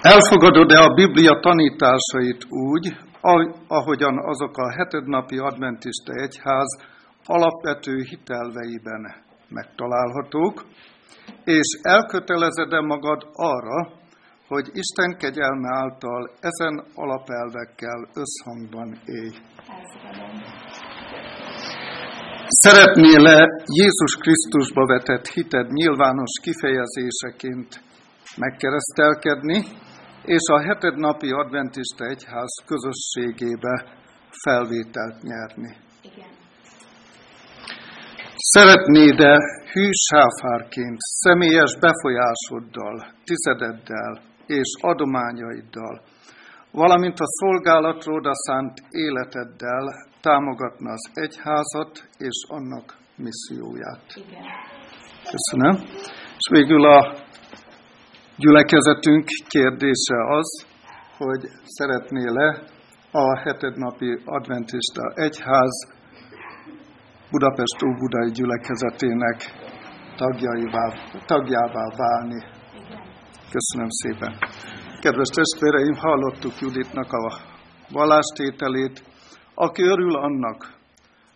Elfogadod-e 0.00 0.78
a 0.82 0.94
Biblia 0.94 1.40
tanításait 1.40 2.44
úgy, 2.48 2.96
ahogyan 3.66 4.18
azok 4.18 4.56
a 4.56 4.72
hetednapi 4.72 5.38
adventista 5.38 6.12
egyház 6.12 6.78
alapvető 7.24 8.02
hitelveiben 8.10 9.14
megtalálhatók, 9.48 10.64
és 11.44 11.78
elkötelezed-e 11.82 12.80
magad 12.80 13.22
arra, 13.32 14.04
hogy 14.48 14.66
Isten 14.72 15.16
kegyelme 15.18 15.68
által 15.82 16.30
ezen 16.40 16.84
alapelvekkel 16.94 18.08
összhangban 18.22 19.00
élj. 19.04 19.34
Szeretnél-e 22.48 23.48
Jézus 23.80 24.12
Krisztusba 24.20 24.86
vetett 24.86 25.26
hited 25.26 25.72
nyilvános 25.72 26.32
kifejezéseként 26.42 27.80
megkeresztelkedni, 28.36 29.58
és 30.24 30.42
a 30.52 30.60
heted 30.60 30.96
napi 30.96 31.30
adventista 31.30 32.04
egyház 32.04 32.54
közösségébe 32.66 33.84
felvételt 34.42 35.22
nyerni? 35.22 35.76
Igen. 36.02 36.30
Szeretnéd-e 38.36 39.38
hű 39.72 39.88
sáfárként, 39.92 40.98
személyes 40.98 41.78
befolyásoddal, 41.80 43.12
tizededdel 43.24 44.20
és 44.46 44.70
adományaiddal, 44.80 46.00
valamint 46.70 47.18
a 47.20 47.26
szolgálatról 47.26 48.26
a 48.26 48.34
szánt 48.34 48.82
életeddel 48.90 50.06
támogatna 50.20 50.90
az 50.90 51.10
egyházat 51.12 52.08
és 52.18 52.44
annak 52.48 52.96
misszióját. 53.16 54.04
Igen. 54.14 54.42
Köszönöm. 55.34 55.74
És 56.40 56.48
végül 56.50 56.84
a 56.84 57.14
gyülekezetünk 58.36 59.24
kérdése 59.48 60.18
az, 60.38 60.66
hogy 61.18 61.42
szeretnél-e 61.64 62.62
a 63.10 63.38
hetednapi 63.38 64.18
adventista 64.24 65.12
egyház 65.14 65.94
Budapest 67.30 67.82
Óbudai 67.86 68.30
gyülekezetének 68.30 69.38
tagjává 71.26 71.84
válni. 71.96 72.55
Köszönöm 73.50 73.88
szépen. 73.88 74.38
Kedves 75.00 75.28
testvéreim, 75.28 75.94
hallottuk 75.94 76.60
Juditnak 76.60 77.12
a 77.12 77.38
vallástételét, 77.92 79.04
aki 79.54 79.82
örül 79.82 80.16
annak, 80.16 80.74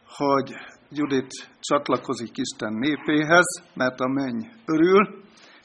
hogy 0.07 0.55
Judit 0.91 1.31
csatlakozik 1.61 2.37
Isten 2.37 2.73
népéhez, 2.73 3.49
mert 3.75 4.01
a 4.01 4.09
menny 4.09 4.43
örül, 4.65 5.03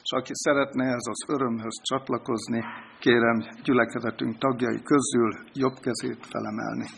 és 0.02 0.10
aki 0.16 0.32
szeretne 0.34 0.84
ez 0.84 1.06
az 1.10 1.20
örömhöz 1.34 1.76
csatlakozni, 1.82 2.64
kérem 3.00 3.38
gyülekezetünk 3.62 4.38
tagjai 4.38 4.82
közül 4.82 5.30
jobb 5.52 5.76
kezét 5.80 6.26
felemelni. 6.26 6.88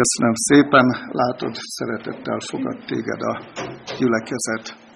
Köszönöm 0.00 0.34
szépen, 0.34 0.86
látod, 1.10 1.54
szeretettel 1.54 2.38
fogad 2.50 2.78
téged 2.86 3.20
a 3.20 3.34
gyülekezet. 3.98 4.89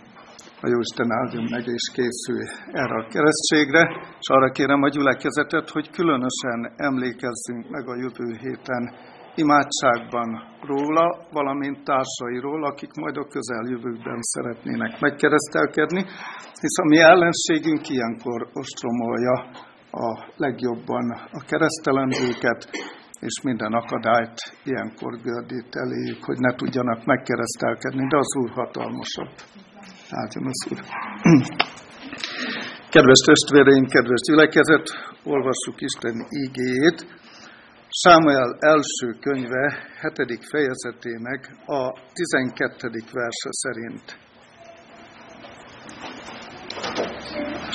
A 0.64 0.72
Jóisten 0.74 1.10
áldjon 1.20 1.46
meg 1.54 1.66
és 1.78 1.86
készülj 1.96 2.46
erre 2.82 2.96
a 3.02 3.08
keresztségre, 3.14 3.82
és 4.20 4.28
arra 4.34 4.50
kérem 4.50 4.82
a 4.82 4.88
gyülekezetet, 4.88 5.68
hogy 5.70 5.90
különösen 5.90 6.60
emlékezzünk 6.76 7.64
meg 7.74 7.84
a 7.88 8.00
jövő 8.04 8.28
héten 8.44 8.82
imádságban 9.34 10.28
róla, 10.70 11.06
valamint 11.30 11.84
társairól, 11.84 12.64
akik 12.64 12.92
majd 13.02 13.16
a 13.16 13.30
közeljövőben 13.34 14.18
szeretnének 14.20 15.00
megkeresztelkedni, 15.00 16.02
hisz 16.62 16.78
a 16.82 16.88
mi 16.92 16.98
ellenségünk 16.98 17.88
ilyenkor 17.88 18.48
ostromolja 18.52 19.36
a 19.90 20.08
legjobban 20.36 21.06
a 21.38 21.40
keresztelendőket, 21.50 22.60
és 23.20 23.40
minden 23.42 23.72
akadályt 23.72 24.38
ilyenkor 24.64 25.12
gördít 25.28 25.74
eléjük, 25.84 26.24
hogy 26.24 26.38
ne 26.38 26.54
tudjanak 26.54 27.04
megkeresztelkedni, 27.04 28.06
de 28.08 28.16
az 28.16 28.36
Úr 28.36 28.50
hatalmasabb. 28.50 29.34
Áldjon 30.20 30.46
az 30.52 30.60
Úr. 30.70 30.80
Kedves 32.94 33.20
testvéreim, 33.26 33.86
kedves 33.94 34.22
gyülekezet, 34.28 34.86
olvassuk 35.24 35.80
Isten 35.88 36.16
ígéjét. 36.42 36.98
Sámuel 38.02 38.56
első 38.60 39.08
könyve, 39.20 39.64
hetedik 40.02 40.42
fejezetének 40.52 41.40
a 41.66 41.82
12. 42.12 42.88
verse 43.12 43.50
szerint. 43.62 44.06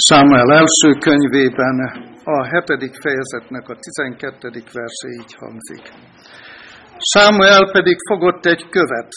Sámuel 0.08 0.52
első 0.54 0.90
könyvében 1.00 1.78
a 2.24 2.46
hetedik 2.46 2.94
fejezetnek 3.02 3.70
a 3.70 3.76
12. 3.80 4.50
verse 4.50 5.08
így 5.20 5.34
hangzik. 5.42 5.84
Sámuel 7.14 7.72
pedig 7.72 7.98
fogott 8.10 8.46
egy 8.46 8.70
követ, 8.70 9.12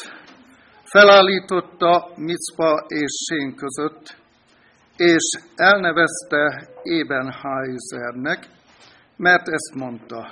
felállította 0.92 2.08
Micpa 2.16 2.84
és 2.88 3.12
Sén 3.26 3.54
között, 3.54 4.16
és 4.96 5.24
elnevezte 5.54 6.68
Ében 6.82 7.32
Hájzernek, 7.32 8.46
mert 9.16 9.48
ezt 9.48 9.74
mondta, 9.74 10.28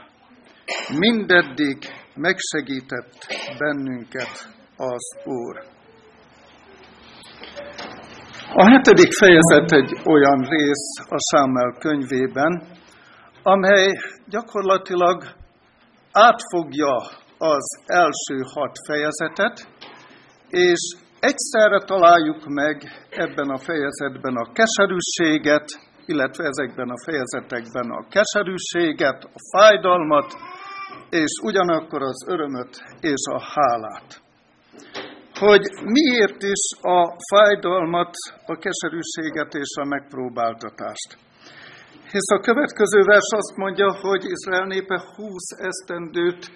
mindeddig 0.98 1.78
megsegített 2.14 3.16
bennünket 3.58 4.48
az 4.76 5.04
Úr. 5.24 5.56
A 8.54 8.70
hetedik 8.70 9.12
fejezet 9.12 9.72
egy 9.72 9.92
olyan 10.04 10.40
rész 10.48 10.88
a 11.08 11.18
Sámel 11.30 11.76
könyvében, 11.78 12.62
amely 13.42 13.90
gyakorlatilag 14.28 15.24
átfogja 16.12 16.94
az 17.38 17.80
első 17.86 18.36
hat 18.54 18.76
fejezetet, 18.86 19.68
és 20.50 20.80
egyszerre 21.20 21.80
találjuk 21.84 22.46
meg 22.46 22.82
ebben 23.10 23.48
a 23.48 23.58
fejezetben 23.58 24.36
a 24.36 24.52
keserűséget, 24.52 25.68
illetve 26.06 26.44
ezekben 26.44 26.88
a 26.88 27.02
fejezetekben 27.04 27.90
a 27.90 28.06
keserűséget, 28.08 29.24
a 29.24 29.40
fájdalmat, 29.52 30.28
és 31.10 31.32
ugyanakkor 31.42 32.02
az 32.02 32.24
örömöt 32.26 32.82
és 33.00 33.22
a 33.32 33.40
hálát. 33.54 34.20
Hogy 35.34 35.64
miért 35.84 36.42
is 36.42 36.62
a 36.80 37.16
fájdalmat, 37.30 38.14
a 38.46 38.56
keserűséget 38.64 39.54
és 39.54 39.72
a 39.80 39.84
megpróbáltatást. 39.84 41.10
Hisz 42.10 42.30
a 42.34 42.40
következő 42.40 43.00
vers 43.04 43.30
azt 43.36 43.56
mondja, 43.56 43.98
hogy 44.00 44.24
Izrael 44.24 44.66
népe 44.66 45.02
húsz 45.16 45.50
esztendőt 45.58 46.50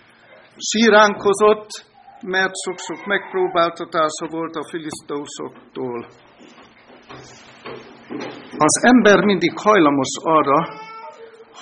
síránkozott, 0.56 1.68
mert 2.24 2.52
sok-sok 2.64 3.06
megpróbáltatása 3.06 4.26
volt 4.30 4.54
a 4.54 4.68
filiszteusoktól. 4.70 6.06
Az 8.56 8.84
ember 8.84 9.24
mindig 9.24 9.58
hajlamos 9.58 10.08
arra, 10.22 10.68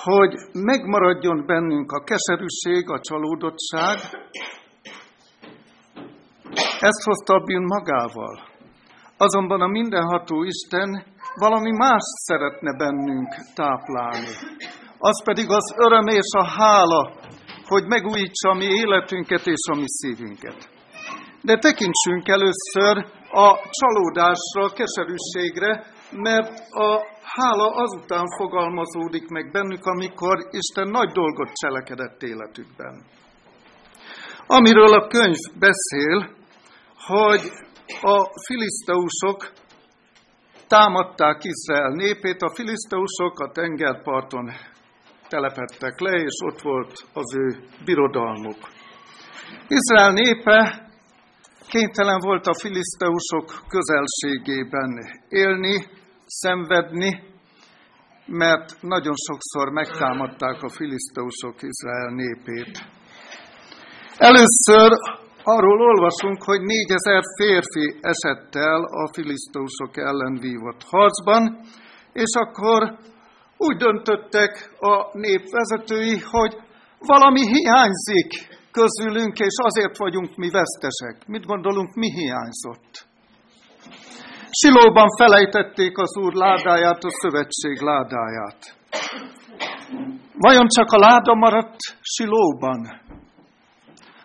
hogy 0.03 0.33
megmaradjon 0.53 1.45
bennünk 1.45 1.91
a 1.91 2.03
keserűség, 2.03 2.89
a 2.89 2.99
csalódottság. 2.99 3.97
Ezt 6.79 7.03
hozta 7.03 7.33
a 7.33 7.43
bűn 7.43 7.63
magával. 7.63 8.39
Azonban 9.17 9.61
a 9.61 9.67
mindenható 9.67 10.43
Isten 10.43 11.03
valami 11.35 11.71
más 11.71 12.03
szeretne 12.27 12.77
bennünk 12.77 13.29
táplálni. 13.55 14.33
Az 14.97 15.23
pedig 15.23 15.49
az 15.49 15.73
öröm 15.77 16.07
és 16.07 16.31
a 16.37 16.45
hála, 16.45 17.11
hogy 17.73 17.85
megújítsa 17.87 18.49
a 18.49 18.59
mi 18.61 18.65
életünket 18.65 19.45
és 19.47 19.63
a 19.71 19.75
mi 19.75 19.87
szívünket. 19.87 20.69
De 21.41 21.55
tekintsünk 21.57 22.27
először 22.27 22.95
a 23.45 23.47
csalódásra, 23.79 24.61
a 24.63 24.73
keserűségre, 24.79 25.71
mert 26.11 26.53
a 26.69 26.89
hála 27.35 27.69
azután 27.83 28.25
fogalmazódik 28.37 29.27
meg 29.27 29.51
bennük, 29.51 29.85
amikor 29.85 30.37
Isten 30.49 30.87
nagy 30.87 31.11
dolgot 31.11 31.49
cselekedett 31.53 32.21
életükben. 32.21 33.03
Amiről 34.47 34.93
a 34.93 35.07
könyv 35.07 35.41
beszél, 35.59 36.17
hogy 36.97 37.41
a 38.01 38.17
filiszteusok 38.45 39.51
támadták 40.67 41.43
Izrael 41.43 41.91
népét, 41.91 42.41
a 42.41 42.53
filiszteusok 42.55 43.39
a 43.39 43.51
tengerparton 43.51 44.51
telepettek 45.33 45.99
le, 45.99 46.15
és 46.29 46.37
ott 46.49 46.61
volt 46.61 46.93
az 47.13 47.35
ő 47.35 47.47
birodalmuk. 47.85 48.59
Izrael 49.67 50.11
népe 50.11 50.57
kénytelen 51.67 52.19
volt 52.19 52.45
a 52.47 52.59
filiszteusok 52.63 53.47
közelségében 53.73 54.89
élni, 55.29 55.75
szenvedni, 56.25 57.11
mert 58.25 58.81
nagyon 58.81 59.15
sokszor 59.27 59.67
megtámadták 59.71 60.63
a 60.63 60.69
filiszteusok 60.69 61.55
Izrael 61.71 62.09
népét. 62.23 62.73
Először 64.17 64.89
arról 65.43 65.79
olvasunk, 65.91 66.43
hogy 66.43 66.61
négyezer 66.61 67.21
férfi 67.37 67.85
esett 68.01 68.55
el 68.55 68.81
a 68.83 69.13
filiszteusok 69.13 69.97
ellen 69.97 70.35
vívott 70.39 70.83
harcban, 70.83 71.59
és 72.13 72.31
akkor 72.33 72.97
úgy 73.67 73.77
döntöttek 73.77 74.51
a 74.79 75.17
népvezetői, 75.17 76.19
hogy 76.19 76.53
valami 76.99 77.43
hiányzik 77.53 78.31
közülünk, 78.71 79.35
és 79.39 79.55
azért 79.57 79.97
vagyunk 79.97 80.35
mi 80.35 80.49
vesztesek. 80.49 81.27
Mit 81.27 81.45
gondolunk, 81.45 81.93
mi 81.93 82.09
hiányzott? 82.11 82.91
Silóban 84.61 85.07
felejtették 85.17 85.97
az 85.97 86.17
Úr 86.17 86.33
ládáját, 86.33 87.03
a 87.03 87.09
szövetség 87.21 87.81
ládáját. 87.81 88.59
Vajon 90.37 90.67
csak 90.67 90.91
a 90.91 90.97
láda 90.97 91.33
maradt 91.33 91.79
Silóban? 92.01 93.01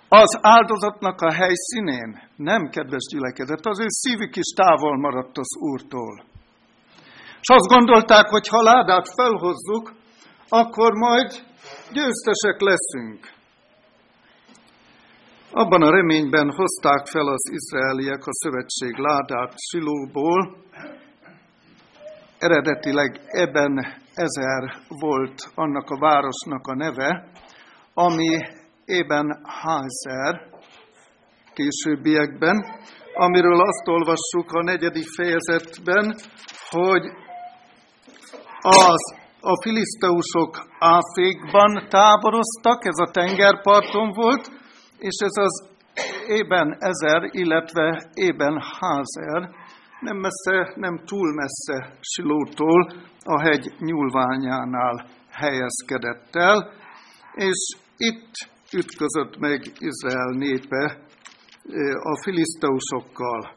Az 0.09 0.39
áldozatnak 0.41 1.21
a 1.21 1.33
helyszínén? 1.33 2.21
Nem, 2.37 2.69
kedves 2.69 3.07
gyülekezet, 3.13 3.67
az 3.67 3.81
ő 3.81 3.87
szívük 3.89 4.37
is 4.37 4.53
távol 4.57 4.99
maradt 4.99 5.39
az 5.39 5.57
Úrtól. 5.61 6.25
És 7.49 7.55
azt 7.55 7.69
gondolták, 7.69 8.29
hogy 8.29 8.49
ha 8.49 8.63
ládát 8.63 9.07
felhozzuk, 9.17 9.93
akkor 10.49 10.93
majd 10.93 11.31
győztesek 11.93 12.61
leszünk. 12.61 13.31
Abban 15.53 15.83
a 15.83 15.91
reményben 15.91 16.53
hozták 16.53 17.07
fel 17.07 17.27
az 17.27 17.51
izraeliek 17.53 18.27
a 18.27 18.33
szövetség 18.33 18.97
ládát 18.97 19.55
Silóból. 19.71 20.57
Eredetileg 22.39 23.21
ebben 23.27 23.79
ezer 24.15 24.63
volt 24.89 25.51
annak 25.55 25.91
a 25.91 25.99
városnak 25.99 26.67
a 26.67 26.75
neve, 26.75 27.29
ami 27.95 28.39
ében 28.85 29.41
Házer 29.45 30.49
későbbiekben, 31.55 32.57
amiről 33.15 33.61
azt 33.61 33.89
olvassuk 33.89 34.53
a 34.53 34.63
negyedik 34.63 35.07
fejezetben, 35.17 36.17
hogy 36.71 37.27
az 38.61 39.17
a 39.41 39.63
filiszteusok 39.63 40.67
Áfékban 40.79 41.89
táboroztak, 41.89 42.85
ez 42.85 42.99
a 42.99 43.11
tengerparton 43.11 44.13
volt, 44.13 44.51
és 44.99 45.17
ez 45.25 45.37
az 45.45 45.69
ében 46.27 46.77
ezer, 46.79 47.29
illetve 47.31 48.11
ében 48.15 48.63
házer, 48.81 49.51
nem 50.01 50.17
messze, 50.17 50.73
nem 50.75 51.01
túl 51.07 51.35
messze 51.35 51.97
Silótól, 52.01 52.93
a 53.25 53.41
hegy 53.41 53.75
nyúlványánál 53.79 55.07
helyezkedett 55.31 56.37
el, 56.37 56.73
és 57.35 57.77
itt 57.97 58.33
ütközött 58.73 59.39
meg 59.39 59.61
Izrael 59.79 60.31
népe 60.31 60.99
a 62.03 62.23
filiszteusokkal. 62.23 63.57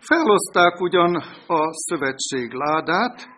Felhozták 0.00 0.80
ugyan 0.80 1.14
a 1.46 1.72
szövetség 1.72 2.52
ládát, 2.52 3.28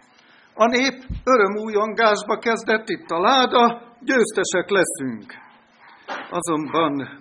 a 0.54 0.66
nép 0.66 0.94
örömújongásba 1.24 2.38
kezdett 2.38 2.88
itt 2.88 3.10
a 3.10 3.20
láda, 3.20 3.82
győztesek 4.00 4.68
leszünk. 4.70 5.34
Azonban 6.30 7.20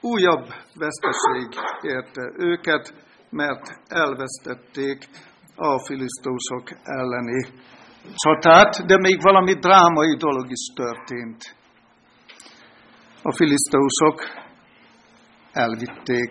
újabb 0.00 0.46
veszteség 0.74 1.48
érte 1.82 2.32
őket, 2.36 2.94
mert 3.30 3.62
elvesztették 3.88 5.08
a 5.56 5.84
filisztósok 5.84 6.64
elleni 6.82 7.46
csatát, 8.14 8.86
de 8.86 8.96
még 8.98 9.22
valami 9.22 9.54
drámai 9.54 10.16
dolog 10.16 10.50
is 10.50 10.72
történt. 10.74 11.56
A 13.22 13.32
filiszteusok 13.32 14.22
elvitték 15.52 16.30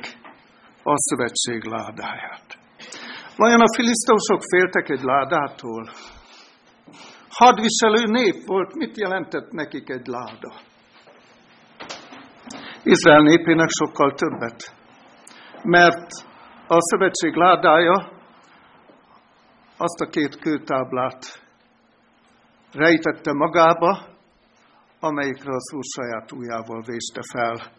a 0.84 0.94
szövetség 0.96 1.64
ládáját. 1.64 2.58
Vajon 3.38 3.62
a 3.62 3.74
filiszteusok 3.76 4.42
féltek 4.52 4.90
egy 4.90 5.04
ládától? 5.04 5.90
Hadviselő 7.36 8.04
nép 8.06 8.46
volt, 8.46 8.74
mit 8.74 8.98
jelentett 8.98 9.52
nekik 9.52 9.90
egy 9.90 10.08
láda? 10.08 10.54
Izrael 12.84 13.22
népének 13.22 13.70
sokkal 13.70 14.14
többet. 14.14 14.76
Mert 15.64 16.12
a 16.68 16.78
szövetség 16.80 17.36
ládája 17.36 18.12
azt 19.78 20.02
a 20.02 20.10
két 20.10 20.40
kőtáblát 20.40 21.42
rejtette 22.72 23.34
magába, 23.34 24.08
amelyikre 25.00 25.54
az 25.54 25.74
Úr 25.74 25.84
saját 25.96 26.32
ujjával 26.32 26.84
véste 26.86 27.22
fel 27.32 27.72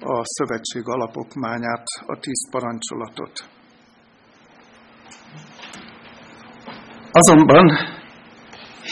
a 0.00 0.20
szövetség 0.24 0.82
alapokmányát, 0.84 1.84
a 2.06 2.18
tíz 2.18 2.50
parancsolatot. 2.50 3.48
Azonban 7.10 7.97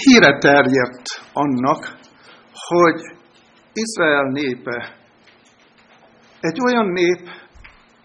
híre 0.02 0.38
terjedt 0.38 1.06
annak, 1.32 1.98
hogy 2.52 3.00
Izrael 3.72 4.24
népe 4.30 4.96
egy 6.40 6.60
olyan 6.66 6.86
nép, 6.86 7.28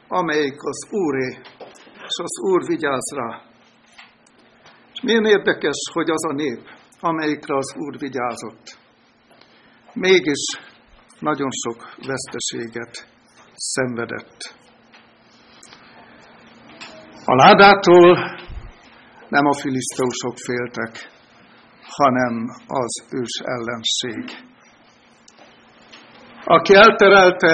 amelyik 0.08 0.58
az 0.58 0.88
Úré, 0.90 1.28
és 2.08 2.18
az 2.24 2.40
Úr 2.52 2.66
vigyáz 2.66 3.14
rá. 3.16 3.42
És 4.94 5.02
milyen 5.02 5.26
érdekes, 5.26 5.78
hogy 5.94 6.10
az 6.10 6.26
a 6.26 6.34
nép, 6.34 6.62
amelyikre 7.00 7.56
az 7.58 7.76
Úr 7.76 7.98
vigyázott, 7.98 8.78
mégis 9.94 10.44
nagyon 11.20 11.50
sok 11.52 11.96
veszteséget 12.08 13.08
szenvedett. 13.54 14.56
A 17.26 17.36
ládától 17.36 18.16
nem 19.30 19.46
a 19.46 19.54
filiszteusok 19.54 20.38
féltek, 20.38 21.10
hanem 21.98 22.34
az 22.68 22.94
ős 23.12 23.36
ellenség. 23.44 24.24
Aki 26.44 26.74
elterelte 26.76 27.54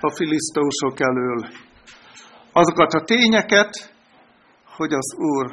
a 0.00 0.10
filiszteusok 0.14 1.00
elől 1.00 1.48
azokat 2.52 2.92
a 2.92 3.04
tényeket, 3.04 3.94
hogy 4.76 4.92
az 4.92 5.14
Úr 5.16 5.46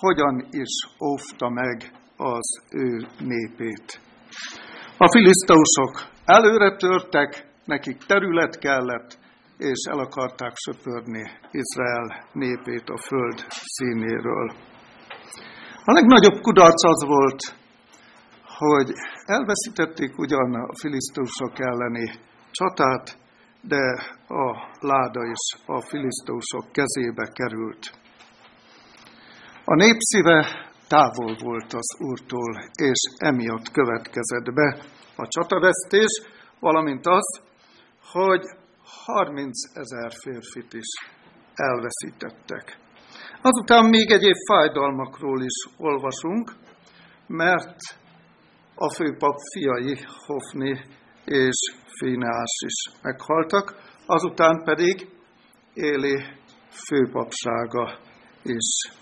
hogyan 0.00 0.46
is 0.50 0.72
óvta 1.00 1.48
meg 1.48 1.92
az 2.16 2.62
ő 2.70 3.06
népét. 3.18 4.00
A 4.98 5.10
filiszteusok 5.10 5.92
előre 6.24 6.76
törtek, 6.76 7.46
nekik 7.64 7.96
terület 8.06 8.58
kellett, 8.58 9.18
és 9.58 9.84
el 9.90 9.98
akarták 9.98 10.52
söpörni 10.54 11.30
Izrael 11.50 12.28
népét 12.32 12.88
a 12.88 12.98
föld 12.98 13.44
színéről. 13.48 14.52
A 15.84 15.92
legnagyobb 15.92 16.40
kudarc 16.40 16.84
az 16.84 17.04
volt, 17.06 17.54
hogy 18.58 18.92
elveszítették 19.24 20.18
ugyan 20.18 20.54
a 20.54 20.74
filisztusok 20.80 21.58
elleni 21.58 22.10
csatát, 22.50 23.18
de 23.60 23.84
a 24.28 24.46
láda 24.80 25.22
is 25.24 25.62
a 25.66 25.80
filisztusok 25.80 26.72
kezébe 26.72 27.30
került. 27.32 27.90
A 29.64 29.74
népszíve 29.74 30.70
távol 30.88 31.36
volt 31.42 31.72
az 31.72 31.96
Úrtól, 31.98 32.52
és 32.74 33.00
emiatt 33.18 33.70
következett 33.70 34.54
be 34.54 34.78
a 35.16 35.26
csatavesztés, 35.28 36.22
valamint 36.60 37.06
az, 37.06 37.40
hogy 38.12 38.42
30 39.04 39.76
ezer 39.76 40.12
férfit 40.22 40.72
is 40.72 40.88
elveszítettek. 41.54 42.78
Azután 43.42 43.88
még 43.88 44.10
egyéb 44.10 44.36
fájdalmakról 44.48 45.42
is 45.42 45.74
olvasunk, 45.76 46.52
mert 47.26 47.76
a 48.74 48.94
főpap 48.94 49.36
fiai, 49.52 49.98
Hofni 50.26 50.80
és 51.24 51.74
Féneás 51.98 52.52
is 52.66 53.00
meghaltak, 53.02 53.74
azután 54.06 54.62
pedig 54.64 55.08
Éli 55.74 56.24
főpapsága 56.88 57.98
is 58.42 58.92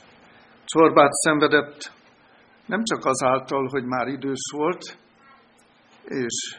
csorbát 0.65 1.13
szenvedett, 1.13 1.93
nem 2.67 2.83
csak 2.85 3.05
azáltal, 3.05 3.69
hogy 3.71 3.85
már 3.85 4.07
idős 4.07 4.41
volt, 4.53 4.97
és 6.05 6.57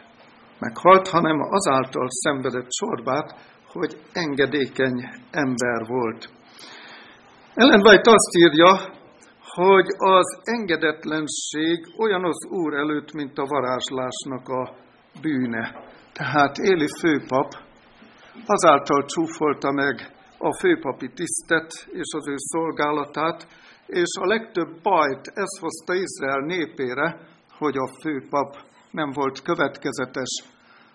meghalt, 0.59 1.07
hanem 1.07 1.39
azáltal 1.39 2.07
szenvedett 2.09 2.69
csorbát, 2.69 3.35
hogy 3.67 4.01
engedékeny 4.13 5.09
ember 5.31 5.87
volt. 5.87 6.29
Ellen 7.53 7.85
White 7.85 8.11
azt 8.11 8.35
írja, 8.37 8.92
hogy 9.55 9.87
az 9.97 10.39
engedetlenség 10.43 11.77
olyan 11.97 12.23
az 12.25 12.45
Úr 12.49 12.73
előtt, 12.73 13.13
mint 13.13 13.37
a 13.37 13.45
varázslásnak 13.45 14.47
a 14.47 14.75
bűne. 15.21 15.63
Tehát 16.13 16.57
Éli 16.57 16.87
főpap 16.99 17.49
azáltal 18.45 19.05
csúfolta 19.05 19.71
meg 19.71 19.95
a 20.37 20.57
főpapi 20.59 21.09
tisztet 21.13 21.71
és 21.91 22.09
az 22.17 22.27
ő 22.27 22.35
szolgálatát, 22.37 23.47
és 23.87 24.11
a 24.21 24.25
legtöbb 24.25 24.81
bajt 24.81 25.27
ez 25.33 25.59
hozta 25.59 25.93
Izrael 25.93 26.39
népére, 26.45 27.19
hogy 27.57 27.77
a 27.77 27.91
főpap 28.01 28.57
nem 28.91 29.11
volt 29.11 29.41
következetes, 29.41 30.43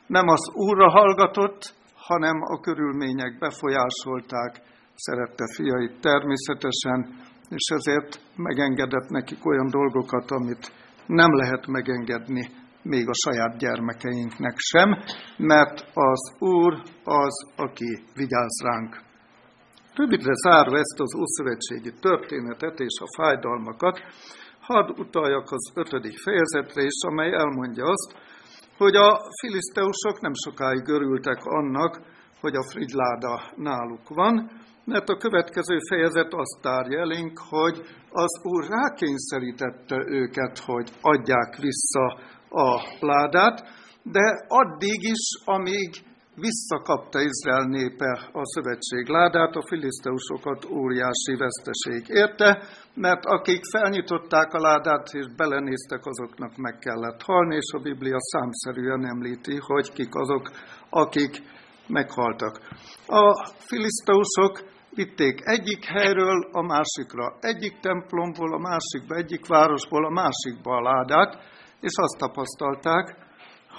nem 0.07 0.29
az 0.29 0.51
Úrra 0.53 0.91
hallgatott, 0.91 1.75
hanem 1.95 2.43
a 2.43 2.61
körülmények 2.61 3.39
befolyásolták, 3.39 4.53
szerette 4.95 5.45
fiait 5.57 6.01
természetesen, 6.01 7.27
és 7.49 7.69
ezért 7.75 8.21
megengedett 8.37 9.09
nekik 9.09 9.47
olyan 9.47 9.71
dolgokat, 9.71 10.31
amit 10.31 10.73
nem 11.07 11.35
lehet 11.35 11.67
megengedni 11.67 12.51
még 12.83 13.09
a 13.09 13.15
saját 13.15 13.59
gyermekeinknek 13.59 14.55
sem, 14.57 14.89
mert 15.37 15.87
az 15.95 16.35
Úr 16.39 16.83
az, 17.05 17.53
aki 17.57 18.03
vigyáz 18.15 18.63
ránk. 18.65 19.01
Rövidre 19.95 20.33
zárva 20.35 20.77
ezt 20.79 21.01
az 21.01 21.15
ószövetségi 21.17 21.93
történetet 22.01 22.79
és 22.81 23.01
a 23.01 23.23
fájdalmakat, 23.23 24.01
hadd 24.61 24.99
utaljak 24.99 25.51
az 25.51 25.73
ötödik 25.75 26.19
fejezetre 26.19 26.83
is, 26.83 26.99
amely 27.07 27.33
elmondja 27.33 27.85
azt, 27.85 28.17
hogy 28.77 28.95
a 28.97 29.21
filiszteusok 29.41 30.21
nem 30.21 30.33
sokáig 30.35 30.89
örültek 30.89 31.45
annak, 31.45 32.01
hogy 32.41 32.55
a 32.55 32.69
frigyláda 32.71 33.43
náluk 33.57 34.09
van, 34.09 34.51
mert 34.89 35.09
a 35.09 35.17
következő 35.17 35.79
fejezet 35.89 36.33
azt 36.33 36.59
tárja 36.63 36.99
elénk, 37.01 37.39
hogy 37.49 37.77
az 38.11 38.33
Úr 38.43 38.65
rákényszerítette 38.69 39.97
őket, 40.07 40.59
hogy 40.59 40.89
adják 41.01 41.57
vissza 41.57 42.07
a 42.49 42.71
ládát, 43.01 43.57
de 44.03 44.45
addig 44.49 45.03
is, 45.03 45.25
amíg 45.45 45.91
visszakapta 46.35 47.21
Izrael 47.21 47.65
népe 47.65 48.29
a 48.33 48.43
szövetség 48.45 49.09
ládát, 49.09 49.55
a 49.55 49.67
filiszteusokat 49.67 50.65
óriási 50.65 51.35
veszteség 51.45 52.03
érte, 52.09 52.63
mert 52.95 53.25
akik 53.25 53.63
felnyitották 53.73 54.53
a 54.53 54.61
ládát 54.61 55.09
és 55.13 55.27
belenéztek, 55.37 56.07
azoknak 56.07 56.57
meg 56.57 56.79
kellett 56.79 57.23
halni, 57.23 57.57
és 57.57 57.71
a 57.77 57.83
Biblia 57.83 58.21
számszerűen 58.21 59.05
említi, 59.05 59.57
hogy 59.61 59.93
kik 59.93 60.15
azok, 60.15 60.51
akik 60.91 61.43
meghaltak. 61.89 62.59
A 63.07 63.47
filiszteusok 63.59 64.77
vitték 64.99 65.41
egyik 65.45 65.85
helyről 65.85 66.39
a 66.53 66.63
másikra, 66.63 67.37
egyik 67.41 67.81
templomból 67.81 68.53
a 68.55 68.59
másikba, 68.59 69.15
egyik 69.15 69.47
városból 69.47 70.05
a 70.05 70.11
másikba 70.11 70.71
a 70.77 70.83
ládát, 70.83 71.33
és 71.81 71.95
azt 71.97 72.19
tapasztalták, 72.19 73.07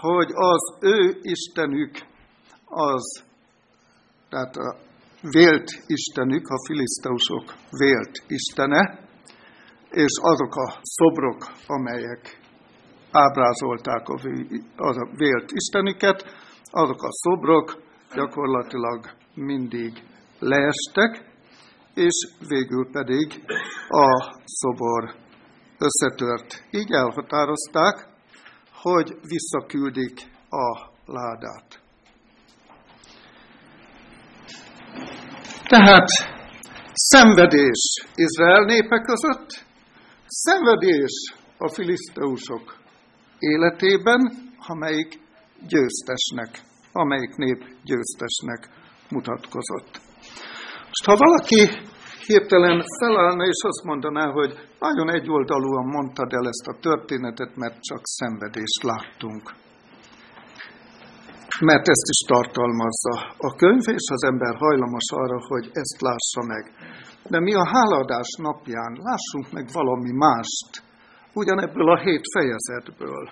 hogy 0.02 0.30
az 0.34 0.64
ő 0.80 1.20
Istenük 1.22 1.94
az, 2.66 3.24
tehát 4.30 4.56
a 4.56 4.76
vélt 5.22 5.70
Istenük, 5.86 6.48
a 6.48 6.66
filiszteusok 6.68 7.46
vélt 7.70 8.24
Istene, 8.28 9.00
és 9.90 10.14
azok 10.22 10.56
a 10.56 10.80
szobrok, 10.82 11.40
amelyek 11.68 12.40
ábrázolták 13.12 14.08
a, 14.10 14.16
vélt 15.16 15.52
Istenüket, 15.52 16.20
azok 16.72 17.04
a 17.04 17.12
szobrok 17.12 17.82
gyakorlatilag 18.16 19.06
mindig 19.34 19.94
leestek, 20.40 21.28
és 21.94 22.28
végül 22.48 22.90
pedig 22.92 23.44
a 23.88 24.36
szobor 24.46 25.16
összetört. 25.78 26.64
Így 26.72 26.92
elhatározták, 26.92 28.08
hogy 28.74 29.16
visszaküldik 29.22 30.22
a 30.50 30.92
ládát. 31.06 31.82
Tehát 35.68 36.08
szenvedés 36.94 38.06
Izrael 38.16 38.64
népe 38.66 39.02
között, 39.02 39.66
szenvedés 40.28 41.34
a 41.58 41.70
filiszteusok 41.70 42.78
életében, 43.40 44.32
amelyik 44.68 45.20
győztesnek, 45.68 46.62
amelyik 46.92 47.36
nép 47.36 47.66
győztesnek 47.84 48.70
mutatkozott. 49.10 50.09
Most 50.92 51.06
ha 51.10 51.16
valaki 51.26 51.62
hirtelen 52.28 52.84
felállna 53.00 53.44
és 53.54 53.62
azt 53.70 53.84
mondaná, 53.84 54.26
hogy 54.40 54.52
nagyon 54.80 55.10
egyoldalúan 55.18 55.86
mondtad 55.96 56.34
el 56.34 56.48
ezt 56.54 56.68
a 56.68 56.80
történetet, 56.88 57.56
mert 57.56 57.82
csak 57.82 58.02
szenvedést 58.04 58.82
láttunk. 58.92 59.44
Mert 61.60 61.88
ezt 61.94 62.08
is 62.16 62.22
tartalmazza 62.32 63.14
a 63.48 63.56
könyv, 63.62 63.86
és 63.98 64.06
az 64.16 64.24
ember 64.24 64.56
hajlamos 64.56 65.08
arra, 65.24 65.40
hogy 65.48 65.66
ezt 65.72 66.02
lássa 66.08 66.42
meg. 66.54 66.64
De 67.34 67.40
mi 67.40 67.54
a 67.54 67.70
háladás 67.74 68.30
napján 68.48 68.94
lássunk 69.08 69.48
meg 69.52 69.66
valami 69.74 70.12
mást, 70.12 70.70
ugyanebből 71.34 71.90
a 71.90 72.00
hét 72.00 72.24
fejezetből. 72.34 73.30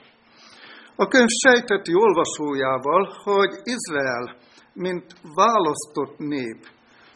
A 0.96 1.08
könyv 1.08 1.32
sejteti 1.44 1.94
olvasójával, 1.94 3.04
hogy 3.24 3.52
Izrael, 3.64 4.36
mint 4.74 5.06
választott 5.36 6.18
nép, 6.18 6.60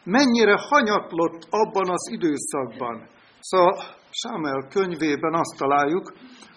mennyire 0.03 0.55
hanyatlott 0.69 1.47
abban 1.49 1.89
az 1.89 2.09
időszakban. 2.11 3.07
Szóval 3.39 3.99
Sámel 4.09 4.67
könyvében 4.69 5.33
azt 5.33 5.57
találjuk, 5.57 6.13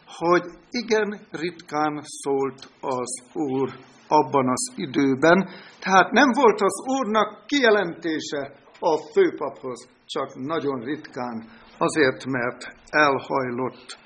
hogy 0.07 0.45
igen 0.70 1.20
ritkán 1.30 2.01
szólt 2.03 2.68
az 2.80 3.22
Úr 3.32 3.70
abban 4.09 4.49
az 4.49 4.72
időben, 4.76 5.49
tehát 5.80 6.11
nem 6.11 6.30
volt 6.32 6.61
az 6.61 6.86
Úrnak 6.86 7.47
kijelentése 7.47 8.53
a 8.80 8.97
főpaphoz, 9.12 9.88
csak 10.07 10.34
nagyon 10.34 10.80
ritkán, 10.80 11.45
azért, 11.78 12.24
mert 12.24 12.74
elhajlott 12.90 13.99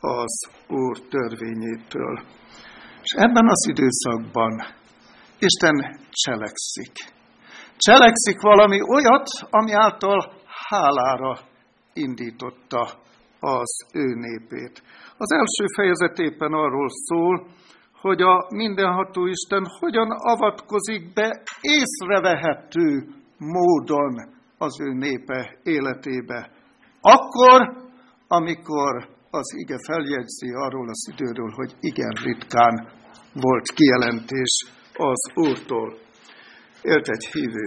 az 0.00 0.48
Úr 0.68 0.98
törvényétől. 1.08 2.20
És 3.02 3.12
ebben 3.16 3.48
az 3.48 3.68
időszakban 3.68 4.62
Isten 5.38 6.00
cselekszik 6.10 7.14
cselekszik 7.76 8.40
valami 8.40 8.80
olyat, 8.82 9.28
ami 9.50 9.72
által 9.72 10.32
hálára 10.68 11.38
indította 11.92 12.82
az 13.40 13.86
ő 13.92 14.14
népét. 14.14 14.82
Az 15.16 15.32
első 15.32 15.64
fejezet 15.76 16.18
éppen 16.18 16.52
arról 16.52 16.88
szól, 16.88 17.46
hogy 18.00 18.20
a 18.22 18.46
mindenható 18.48 19.26
Isten 19.26 19.66
hogyan 19.78 20.10
avatkozik 20.10 21.12
be 21.12 21.42
észrevehető 21.60 23.06
módon 23.38 24.34
az 24.58 24.80
ő 24.80 24.92
népe 24.92 25.58
életébe. 25.62 26.50
Akkor, 27.00 27.76
amikor 28.28 29.08
az 29.30 29.54
ige 29.56 29.78
feljegyzi 29.86 30.50
arról 30.52 30.88
az 30.88 31.08
időről, 31.12 31.50
hogy 31.50 31.74
igen 31.80 32.14
ritkán 32.22 32.88
volt 33.32 33.66
kijelentés 33.74 34.66
az 34.94 35.30
Úrtól. 35.34 36.05
Élt 36.92 37.08
egy 37.08 37.26
hívő 37.32 37.64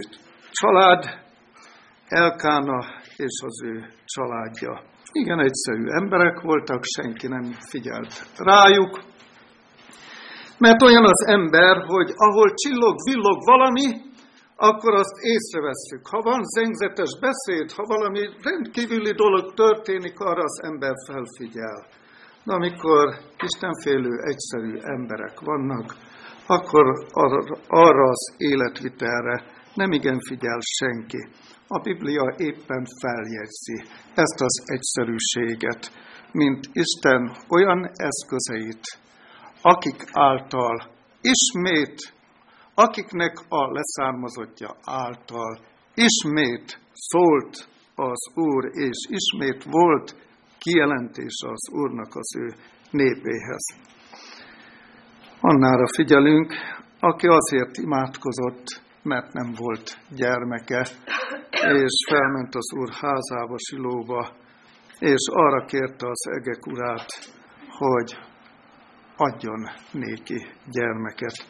család, 0.50 1.02
Elkána 2.08 2.78
és 3.16 3.36
az 3.46 3.62
ő 3.64 3.86
családja. 4.04 4.82
Igen 5.12 5.40
egyszerű 5.40 5.84
emberek 6.00 6.40
voltak, 6.40 6.82
senki 6.84 7.26
nem 7.28 7.52
figyelt 7.70 8.12
rájuk, 8.36 9.00
mert 10.58 10.82
olyan 10.82 11.04
az 11.04 11.26
ember, 11.26 11.76
hogy 11.86 12.12
ahol 12.16 12.54
csillog, 12.54 12.96
villog 13.08 13.38
valami, 13.44 13.88
akkor 14.56 14.94
azt 14.94 15.16
észreveszünk. 15.32 16.06
Ha 16.10 16.20
van 16.30 16.42
zengzetes 16.44 17.12
beszéd, 17.20 17.70
ha 17.70 17.84
valami 17.94 18.22
rendkívüli 18.42 19.12
dolog 19.12 19.54
történik, 19.54 20.18
arra 20.18 20.42
az 20.42 20.62
ember 20.62 20.94
felfigyel. 21.06 21.86
De 22.44 22.52
amikor 22.52 23.04
istenfélő, 23.46 24.12
egyszerű 24.32 24.72
emberek 24.96 25.40
vannak, 25.40 25.86
akkor 26.56 27.06
arra 27.68 28.08
az 28.08 28.34
életvitelre 28.36 29.44
nem 29.74 29.92
igen 29.92 30.18
figyel 30.28 30.58
senki. 30.78 31.28
A 31.66 31.78
Biblia 31.78 32.34
éppen 32.36 32.84
feljegyzi 33.00 33.76
ezt 34.14 34.40
az 34.40 34.62
egyszerűséget, 34.64 35.92
mint 36.32 36.68
Isten 36.72 37.36
olyan 37.48 37.90
eszközeit, 37.94 38.84
akik 39.62 40.04
által 40.12 40.90
ismét, 41.20 42.14
akiknek 42.74 43.34
a 43.48 43.72
leszármazottja 43.72 44.76
által 44.84 45.58
ismét 45.94 46.78
szólt 46.92 47.68
az 47.94 48.30
Úr, 48.34 48.64
és 48.72 49.08
ismét 49.08 49.64
volt 49.64 50.16
kijelentés 50.58 51.42
az 51.46 51.72
Úrnak 51.72 52.14
az 52.14 52.36
ő 52.36 52.54
népéhez. 52.90 53.64
Annára 55.42 55.86
figyelünk, 55.94 56.52
aki 57.00 57.26
azért 57.26 57.76
imádkozott, 57.76 58.64
mert 59.02 59.32
nem 59.32 59.52
volt 59.56 59.98
gyermeke, 60.16 60.86
és 61.50 62.06
felment 62.08 62.54
az 62.54 62.72
Úr 62.74 62.88
házába, 62.88 63.54
Silóba, 63.58 64.32
és 64.98 65.28
arra 65.32 65.64
kérte 65.64 66.08
az 66.08 66.26
egek 66.38 66.66
urát, 66.66 67.08
hogy 67.68 68.18
adjon 69.16 69.68
néki 69.92 70.46
gyermeket. 70.70 71.46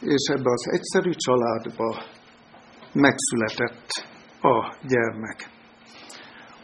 És 0.00 0.28
ebbe 0.34 0.50
az 0.50 0.68
egyszerű 0.72 1.10
családba 1.10 2.02
megszületett 2.92 3.88
a 4.40 4.74
gyermek. 4.86 5.48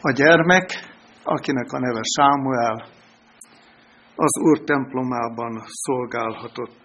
A 0.01 0.13
gyermek, 0.13 0.71
akinek 1.23 1.73
a 1.73 1.79
neve 1.79 2.01
Sámuel, 2.03 2.96
az 4.17 4.41
Úr 4.41 4.65
templomában 4.65 5.63
szolgálhatott. 5.67 6.85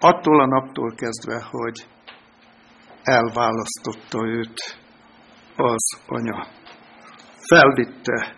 Attól 0.00 0.40
a 0.40 0.46
naptól 0.46 0.94
kezdve, 0.94 1.46
hogy 1.50 1.86
elválasztotta 3.02 4.26
őt 4.26 4.78
az 5.56 6.00
anya. 6.06 6.46
Felvitte 7.48 8.36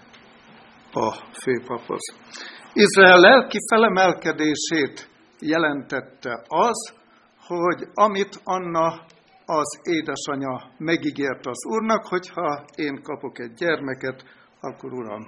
a 0.93 1.15
főpaphoz. 1.43 2.15
Izrael 2.73 3.19
lelki 3.19 3.59
felemelkedését 3.71 5.11
jelentette 5.39 6.43
az, 6.49 6.95
hogy 7.47 7.89
amit 7.95 8.41
Anna 8.45 9.05
az 9.47 9.81
édesanyja 9.83 10.71
megígért 10.79 11.47
az 11.47 11.67
úrnak, 11.67 12.07
hogyha 12.07 12.65
én 12.75 13.03
kapok 13.03 13.39
egy 13.39 13.53
gyermeket, 13.53 14.25
akkor 14.61 14.93
uram, 14.93 15.27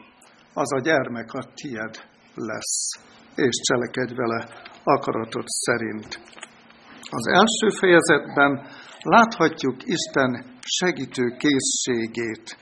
az 0.55 0.73
a 0.73 0.81
gyermek 0.81 1.33
a 1.33 1.45
tied 1.55 2.09
lesz, 2.35 2.89
és 3.35 3.55
cselekedj 3.69 4.15
vele 4.15 4.49
akaratod 4.85 5.47
szerint. 5.47 6.21
Az 7.11 7.27
első 7.27 7.77
fejezetben 7.79 8.67
láthatjuk 9.03 9.77
Isten 9.85 10.59
segítő 10.61 11.37
készségét, 11.39 12.57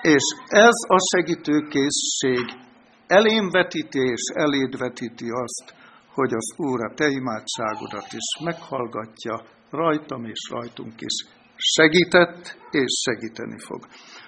és 0.00 0.22
ez 0.46 0.76
a 0.88 0.98
segítő 1.16 1.68
készség 1.68 2.60
elém 3.06 3.50
vetíti 4.78 5.28
azt, 5.30 5.74
hogy 6.14 6.32
az 6.32 6.54
Úr 6.56 6.84
a 6.84 6.94
te 6.94 7.08
imádságodat 7.08 8.12
is 8.12 8.44
meghallgatja, 8.44 9.42
rajtam 9.70 10.24
és 10.24 10.40
rajtunk 10.50 11.00
is 11.00 11.41
segített 11.62 12.56
és 12.70 13.02
segíteni 13.04 13.58
fog. 13.58 13.80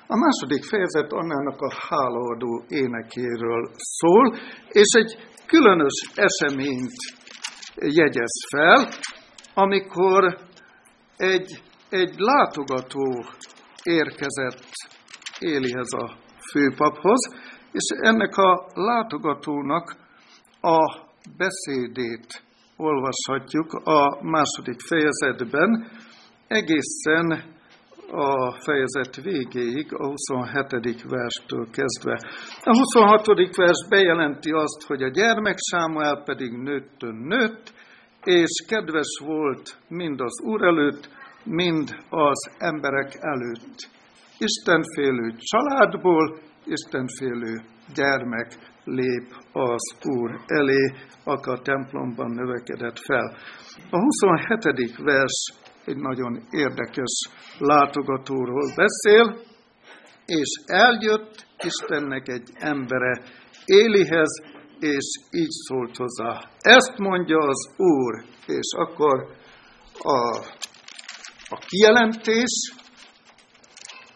A 0.06 0.16
második 0.16 0.64
fejezet 0.64 1.12
annának 1.12 1.60
a 1.60 1.74
hálaadó 1.88 2.64
énekéről 2.68 3.70
szól, 3.74 4.38
és 4.68 4.90
egy 4.98 5.16
különös 5.46 5.94
eseményt 6.14 6.98
jegyez 7.74 8.34
fel, 8.50 8.88
amikor 9.54 10.38
egy, 11.16 11.62
egy 11.88 12.14
látogató 12.18 13.24
érkezett 13.82 14.72
Élihez 15.38 15.92
a 15.92 16.16
főpaphoz, 16.50 17.34
és 17.72 17.86
ennek 18.00 18.36
a 18.36 18.66
látogatónak 18.74 19.96
a 20.60 21.02
beszédét 21.36 22.42
olvashatjuk 22.76 23.72
a 23.72 24.22
második 24.22 24.80
fejezetben, 24.80 25.90
egészen 26.48 27.52
a 28.10 28.52
fejezet 28.52 29.22
végéig, 29.22 29.94
a 29.94 30.06
27. 30.06 31.02
verstől 31.08 31.66
kezdve. 31.70 32.18
A 32.62 32.76
26. 32.76 33.26
vers 33.56 33.86
bejelenti 33.88 34.50
azt, 34.50 34.82
hogy 34.86 35.02
a 35.02 35.08
gyermek 35.10 35.58
Sámuel 35.70 36.22
pedig 36.24 36.52
nőttön 36.52 37.14
nőtt, 37.14 37.72
és 38.24 38.64
kedves 38.68 39.20
volt 39.24 39.78
mind 39.88 40.20
az 40.20 40.40
Úr 40.44 40.62
előtt, 40.62 41.08
mind 41.44 41.88
az 42.08 42.50
emberek 42.58 43.16
előtt. 43.20 43.88
Istenfélő 44.38 45.34
családból, 45.38 46.38
Istenfélő 46.64 47.60
gyermek 47.94 48.72
lép 48.84 49.26
az 49.52 49.96
Úr 50.02 50.40
elé, 50.46 50.92
aki 51.24 51.50
a 51.50 51.62
templomban 51.62 52.30
növekedett 52.30 52.98
fel. 52.98 53.36
A 53.90 53.98
27. 53.98 54.96
vers 54.96 55.63
egy 55.84 55.96
nagyon 55.96 56.46
érdekes 56.50 57.28
látogatóról 57.58 58.72
beszél, 58.76 59.40
és 60.26 60.48
eljött 60.66 61.46
Istennek 61.64 62.28
egy 62.28 62.50
embere 62.54 63.22
Élihez, 63.64 64.42
és 64.78 65.04
így 65.30 65.50
szólt 65.50 65.96
hozzá. 65.96 66.50
Ezt 66.58 66.98
mondja 66.98 67.38
az 67.38 67.74
Úr, 67.76 68.24
és 68.46 68.72
akkor 68.76 69.26
a, 69.98 70.36
a 71.48 71.58
kijelentés, 71.66 72.74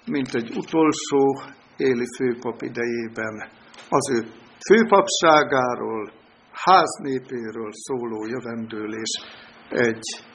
mint 0.06 0.34
egy 0.34 0.56
utolsó 0.56 1.42
Éli 1.76 2.06
főpap 2.16 2.62
idejében, 2.62 3.50
az 3.88 4.10
ő 4.10 4.26
főpapságáról, 4.68 6.12
háznépéről 6.52 7.70
szóló 7.72 8.26
jövendőlés 8.26 9.10
egy 9.68 10.27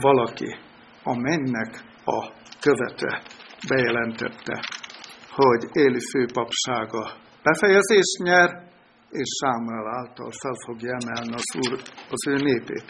valaki 0.00 0.56
a 1.02 1.16
mennek 1.16 1.82
a 2.04 2.32
követe 2.60 3.22
bejelentette, 3.68 4.60
hogy 5.30 5.62
Éli 5.72 6.00
főpapsága 6.12 7.12
befejezést 7.42 8.18
nyer, 8.22 8.70
és 9.10 9.28
Sámuel 9.40 9.86
által 9.98 10.30
fel 10.42 10.56
fogja 10.66 10.96
emelni 11.00 11.34
az 11.34 11.56
Úr 11.56 11.80
az 12.10 12.26
ő 12.28 12.34
népét. 12.34 12.84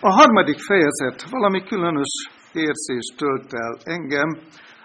A 0.00 0.12
harmadik 0.12 0.58
fejezet 0.58 1.30
valami 1.30 1.62
különös 1.62 2.12
érzést 2.52 3.16
tölt 3.16 3.52
el 3.52 3.78
engem, 3.84 4.38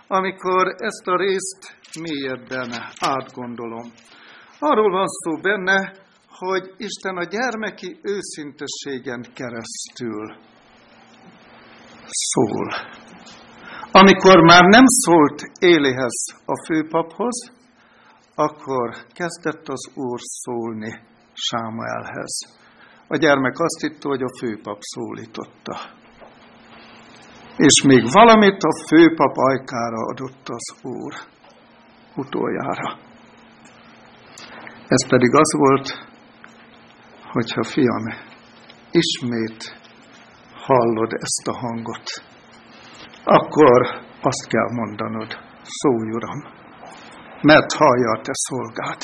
amikor 0.07 0.67
ezt 0.77 1.07
a 1.07 1.17
részt 1.17 1.61
mélyebben 1.99 2.69
átgondolom. 2.99 3.91
Arról 4.59 4.91
van 4.91 5.07
szó 5.07 5.41
benne, 5.41 5.93
hogy 6.27 6.73
Isten 6.77 7.17
a 7.17 7.23
gyermeki 7.23 7.99
őszintességen 8.01 9.25
keresztül 9.33 10.35
szól. 12.07 12.67
Amikor 13.91 14.39
már 14.41 14.63
nem 14.63 14.83
szólt 14.85 15.41
Élihez 15.59 16.17
a 16.45 16.65
főpaphoz, 16.65 17.51
akkor 18.35 18.95
kezdett 19.13 19.67
az 19.67 19.91
Úr 19.95 20.19
szólni 20.21 20.93
Sámuelhez. 21.33 22.35
A 23.07 23.17
gyermek 23.17 23.59
azt 23.59 23.81
hitte, 23.81 24.07
hogy 24.07 24.21
a 24.21 24.37
főpap 24.39 24.77
szólította. 24.79 25.79
És 27.57 27.83
még 27.87 28.11
valamit 28.11 28.63
a 28.63 28.85
főpap 28.87 29.35
ajkára 29.35 30.01
adott 30.11 30.49
az 30.49 30.75
Úr 30.81 31.13
utoljára. 32.15 32.99
Ez 34.87 35.07
pedig 35.09 35.35
az 35.35 35.57
volt, 35.57 36.07
hogyha 37.31 37.63
fiam, 37.63 38.05
ismét 38.91 39.84
hallod 40.65 41.13
ezt 41.13 41.47
a 41.47 41.57
hangot, 41.57 42.07
akkor 43.23 43.81
azt 44.21 44.47
kell 44.47 44.69
mondanod, 44.71 45.37
szólj 45.63 46.09
Uram, 46.11 46.39
mert 47.41 47.73
hallja 47.73 48.09
a 48.17 48.21
te 48.21 48.31
szolgád. 48.33 49.01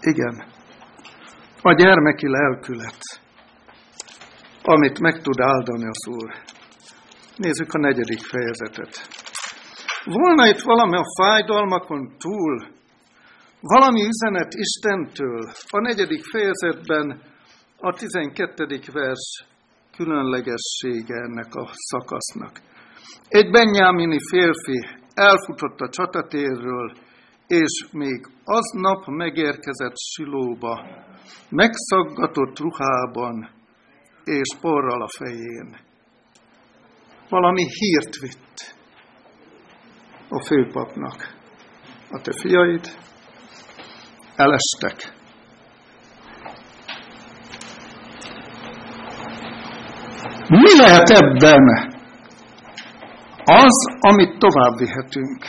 Igen, 0.00 0.44
a 1.62 1.72
gyermeki 1.72 2.28
lelkület, 2.28 3.00
amit 4.62 5.00
meg 5.00 5.20
tud 5.20 5.40
áldani 5.40 5.86
az 5.86 6.06
Úr. 6.08 6.30
Nézzük 7.36 7.72
a 7.72 7.78
negyedik 7.78 8.20
fejezetet. 8.20 9.08
Volna 10.04 10.48
itt 10.48 10.60
valami 10.60 10.96
a 10.96 11.04
fájdalmakon 11.22 12.16
túl, 12.18 12.66
valami 13.60 14.00
üzenet 14.06 14.54
Istentől. 14.54 15.50
A 15.70 15.80
negyedik 15.80 16.24
fejezetben 16.24 17.22
a 17.78 17.92
tizenkettedik 17.92 18.92
vers 18.92 19.51
különlegessége 20.02 21.14
ennek 21.14 21.54
a 21.54 21.70
szakasznak. 21.72 22.60
Egy 23.28 23.50
benyámini 23.50 24.18
férfi 24.30 24.88
elfutott 25.14 25.80
a 25.80 25.88
csatatérről, 25.88 26.92
és 27.46 27.86
még 27.92 28.26
aznap 28.44 29.06
megérkezett 29.06 29.96
Silóba, 29.96 30.86
megszaggatott 31.48 32.58
ruhában 32.58 33.50
és 34.24 34.56
porral 34.60 35.02
a 35.02 35.08
fején. 35.18 35.76
Valami 37.28 37.64
hírt 37.78 38.16
vitt 38.16 38.74
a 40.28 40.44
főpapnak. 40.44 41.40
A 42.10 42.20
te 42.20 42.32
fiaid 42.32 42.86
elestek. 44.36 45.21
Mi 50.60 50.76
lehet 50.76 51.08
ebben 51.08 51.64
az, 53.44 53.96
amit 54.00 54.38
tovább 54.38 54.78
vihetünk? 54.78 55.48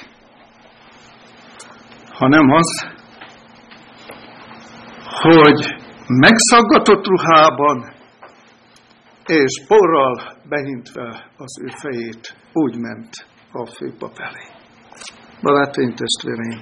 Hanem 2.12 2.50
az, 2.50 2.88
hogy 5.22 5.76
megszaggatott 6.08 7.06
ruhában 7.08 7.94
és 9.26 9.64
porral 9.68 10.38
behintve 10.50 11.30
az 11.38 11.62
ő 11.62 11.68
fejét 11.68 12.36
úgy 12.54 12.78
ment 12.78 13.10
a 13.52 13.66
főpap 13.66 14.18
elé. 14.18 14.46
Barátaim, 15.42 15.96
testvéreim, 15.96 16.62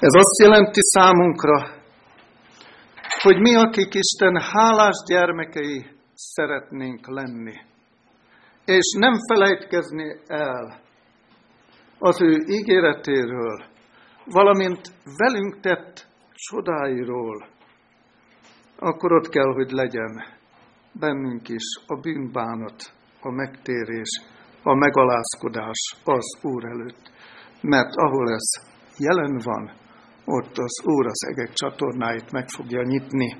ez 0.00 0.14
azt 0.14 0.42
jelenti 0.42 0.80
számunkra, 0.82 1.68
hogy 3.22 3.38
mi, 3.38 3.54
akik 3.54 3.94
Isten 3.94 4.40
hálás 4.40 5.02
gyermekei 5.06 5.98
szeretnénk 6.20 7.06
lenni, 7.06 7.54
és 8.64 8.96
nem 8.98 9.14
felejtkezni 9.28 10.20
el 10.26 10.80
az 11.98 12.22
ő 12.22 12.44
ígéretéről, 12.46 13.64
valamint 14.24 14.80
velünk 15.16 15.60
tett 15.60 16.06
csodáiról, 16.32 17.48
akkor 18.78 19.12
ott 19.12 19.28
kell, 19.28 19.52
hogy 19.52 19.70
legyen 19.70 20.24
bennünk 20.92 21.48
is 21.48 21.64
a 21.86 22.00
bűnbánat, 22.00 22.92
a 23.20 23.30
megtérés, 23.30 24.08
a 24.62 24.74
megalázkodás 24.74 25.96
az 26.04 26.38
Úr 26.42 26.64
előtt. 26.64 27.10
Mert 27.60 27.94
ahol 27.94 28.32
ez 28.32 28.68
jelen 28.96 29.40
van, 29.44 29.72
ott 30.24 30.58
az 30.58 30.84
Úr 30.84 31.06
az 31.06 31.26
egek 31.26 31.52
csatornáit 31.52 32.32
meg 32.32 32.48
fogja 32.48 32.82
nyitni. 32.82 33.36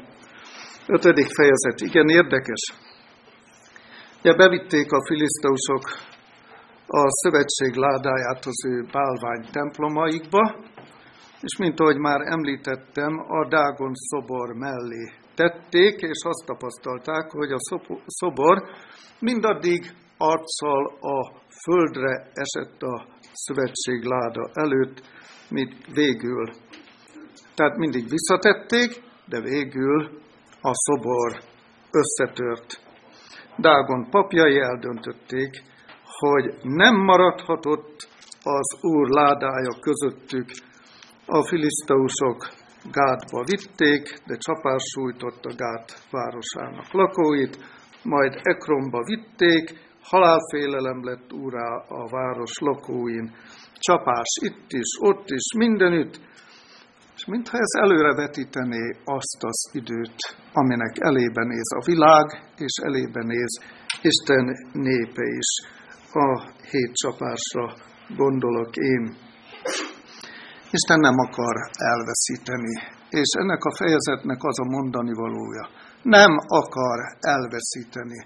Ötödik 0.96 1.30
fejezet, 1.38 1.80
igen 1.80 2.08
érdekes. 2.08 2.62
Ja, 4.22 4.34
bevitték 4.34 4.92
a 4.92 5.04
filiszteusok 5.06 5.84
a 6.86 7.02
szövetség 7.20 7.74
ládáját 7.74 8.44
az 8.44 8.66
ő 8.66 8.86
bálvány 8.92 9.44
templomaikba, 9.52 10.56
és 11.40 11.56
mint 11.58 11.80
ahogy 11.80 11.96
már 11.96 12.20
említettem, 12.24 13.12
a 13.28 13.48
Dágon 13.48 13.92
szobor 13.94 14.48
mellé 14.54 15.12
tették, 15.34 16.00
és 16.00 16.20
azt 16.22 16.46
tapasztalták, 16.46 17.30
hogy 17.30 17.52
a 17.52 17.58
szobor 18.06 18.62
mindaddig 19.20 19.92
arccal 20.16 20.84
a 21.00 21.18
földre 21.64 22.30
esett 22.32 22.82
a 22.82 23.06
szövetség 23.32 24.04
láda 24.04 24.50
előtt, 24.52 25.02
mint 25.50 25.74
végül. 25.92 26.50
Tehát 27.54 27.76
mindig 27.76 28.08
visszatették, 28.08 29.02
de 29.26 29.40
végül 29.40 30.20
a 30.62 30.70
szobor 30.72 31.40
összetört. 31.90 32.80
Dágon 33.56 34.10
papjai 34.10 34.60
eldöntötték, 34.60 35.62
hogy 36.04 36.54
nem 36.62 36.94
maradhatott 36.96 38.08
az 38.42 38.84
Úr 38.84 39.08
ládája 39.08 39.78
közöttük. 39.80 40.48
A 41.26 41.46
filiszteusok 41.46 42.48
Gátba 42.92 43.44
vitték, 43.44 44.02
de 44.26 44.36
csapás 44.36 44.82
sújtotta 44.94 45.54
Gát 45.56 46.02
városának 46.10 46.92
lakóit, 46.92 47.58
majd 48.02 48.40
Ekronba 48.42 49.02
vitték, 49.04 49.78
halálfélelem 50.02 51.04
lett 51.04 51.32
úrá 51.32 51.84
a 51.88 52.08
város 52.08 52.58
lakóin. 52.58 53.34
Csapás 53.72 54.38
itt 54.40 54.72
is, 54.72 54.88
ott 55.00 55.30
is, 55.30 55.54
mindenütt, 55.58 56.20
és 57.20 57.26
mintha 57.26 57.56
ez 57.58 57.72
előrevetítené 57.84 58.84
azt 59.04 59.40
az 59.50 59.60
időt, 59.72 60.18
aminek 60.52 60.94
elébe 60.98 61.42
néz 61.44 61.68
a 61.78 61.84
világ, 61.84 62.26
és 62.66 62.74
elébe 62.88 63.22
néz 63.32 63.52
Isten 64.10 64.44
népe 64.72 65.24
is. 65.40 65.50
A 66.12 66.28
hét 66.70 66.92
csapásra 67.02 67.66
gondolok 68.16 68.76
én. 68.76 69.04
Isten 70.70 71.00
nem 71.00 71.18
akar 71.26 71.56
elveszíteni, 71.90 72.74
és 73.10 73.30
ennek 73.40 73.62
a 73.64 73.76
fejezetnek 73.76 74.40
az 74.42 74.58
a 74.64 74.70
mondani 74.76 75.12
valója. 75.12 75.64
Nem 76.02 76.32
akar 76.60 76.98
elveszíteni, 77.20 78.18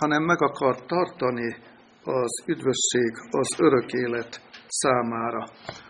hanem 0.00 0.22
meg 0.22 0.42
akar 0.42 0.86
tartani 0.86 1.56
az 2.04 2.32
üdvösség, 2.46 3.12
az 3.30 3.48
örök 3.58 3.92
élet 3.92 4.40
számára. 4.68 5.44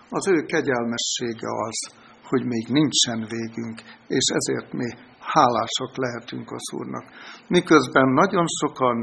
Az 0.08 0.28
ő 0.28 0.42
kegyelmessége 0.42 1.48
az, 1.66 2.00
hogy 2.32 2.44
még 2.54 2.66
nincsen 2.68 3.20
végünk, 3.34 3.78
és 4.18 4.26
ezért 4.38 4.72
mi 4.72 4.88
hálásak 5.34 5.92
lehetünk 6.04 6.50
az 6.50 6.66
Úrnak. 6.78 7.04
Miközben 7.48 8.08
nagyon 8.08 8.46
sokan 8.60 8.96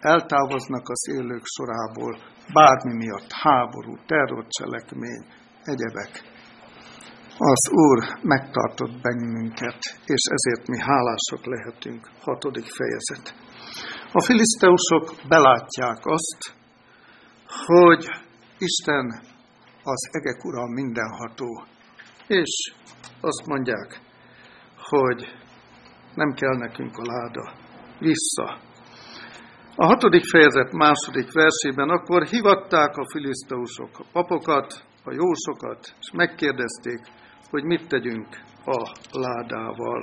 eltávoznak 0.00 0.88
az 0.88 1.02
élők 1.16 1.44
sorából, 1.56 2.12
bármi 2.52 2.94
miatt, 3.02 3.30
háború, 3.42 3.94
terrorcselekmény, 4.06 5.24
egyebek. 5.72 6.12
Az 7.38 7.62
Úr 7.84 7.98
megtartott 8.22 9.00
bennünket, 9.02 9.80
és 10.14 10.22
ezért 10.36 10.68
mi 10.68 10.78
hálásak 10.80 11.42
lehetünk. 11.54 12.10
Hatodik 12.20 12.66
fejezet. 12.78 13.26
A 14.12 14.20
filiszteusok 14.22 15.04
belátják 15.28 16.00
azt, 16.16 16.40
hogy 17.66 18.02
Isten 18.58 19.06
az 19.82 20.08
egek 20.10 20.44
ura 20.44 20.66
mindenható, 20.66 21.64
és 22.26 22.72
azt 23.20 23.46
mondják, 23.46 24.00
hogy 24.76 25.26
nem 26.14 26.32
kell 26.32 26.56
nekünk 26.56 26.96
a 26.96 27.02
láda. 27.02 27.52
Vissza. 27.98 28.58
A 29.76 29.86
hatodik 29.86 30.24
fejezet 30.24 30.72
második 30.72 31.32
versében 31.32 31.88
akkor 31.88 32.26
hivatták 32.26 32.96
a 32.96 33.10
filiszteusok 33.12 33.98
a 33.98 34.04
papokat, 34.12 34.84
a 35.04 35.12
jósokat, 35.12 35.94
és 36.00 36.10
megkérdezték, 36.12 37.00
hogy 37.50 37.64
mit 37.64 37.88
tegyünk 37.88 38.28
a 38.64 38.92
ládával. 39.12 40.02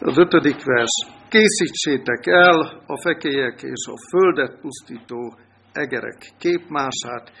Az 0.00 0.18
ötödik 0.18 0.64
vers. 0.64 1.06
Készítsétek 1.28 2.26
el 2.26 2.82
a 2.86 3.00
fekélyek 3.00 3.62
és 3.62 3.86
a 3.86 4.08
földet 4.10 4.60
pusztító 4.60 5.38
egerek 5.72 6.32
képmását, 6.38 7.32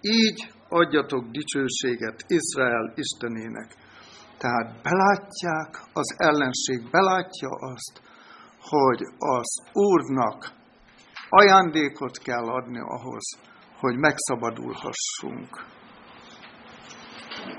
így 0.00 0.52
adjatok 0.80 1.24
dicsőséget 1.36 2.18
Izrael 2.26 2.92
Istenének. 2.94 3.68
Tehát 4.38 4.82
belátják, 4.82 5.70
az 5.92 6.08
ellenség 6.16 6.90
belátja 6.90 7.48
azt, 7.48 7.94
hogy 8.60 9.00
az 9.18 9.50
Úrnak 9.72 10.50
ajándékot 11.28 12.18
kell 12.18 12.46
adni 12.58 12.80
ahhoz, 12.80 13.26
hogy 13.80 13.96
megszabadulhassunk. 13.96 15.50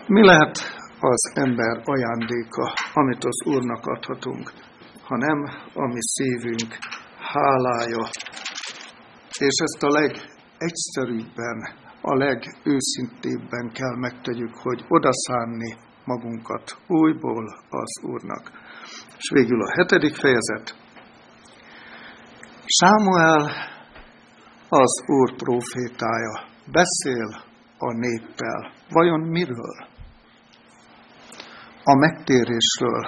Mi 0.07 0.26
lehet 0.26 0.57
az 0.99 1.32
ember 1.34 1.82
ajándéka, 1.84 2.74
amit 2.93 3.24
az 3.24 3.45
Úrnak 3.45 3.86
adhatunk, 3.86 4.51
ha 5.07 5.18
nem 5.18 5.39
a 5.74 5.88
mi 5.88 5.99
szívünk 5.99 6.78
hálája 7.20 8.09
és 9.38 9.57
ezt 9.63 9.84
a 9.84 9.89
legegyszerűbben, 9.89 11.84
a 12.08 12.16
legőszintébben 12.16 13.72
kell 13.74 13.95
megtegyük, 13.95 14.56
hogy 14.56 14.86
odaszánni 14.88 15.76
magunkat 16.03 16.78
újból 16.88 17.45
az 17.70 18.03
Úrnak. 18.03 18.51
És 19.18 19.30
végül 19.34 19.62
a 19.62 19.72
hetedik 19.72 20.16
fejezet. 20.16 20.76
Sámuel 22.66 23.51
az 24.70 25.03
Úr 25.08 25.36
profétája 25.36 26.34
beszél 26.72 27.43
a 27.78 27.93
néppel. 27.93 28.72
Vajon 28.89 29.20
miről? 29.20 29.76
A 31.84 31.95
megtérésről, 31.95 33.03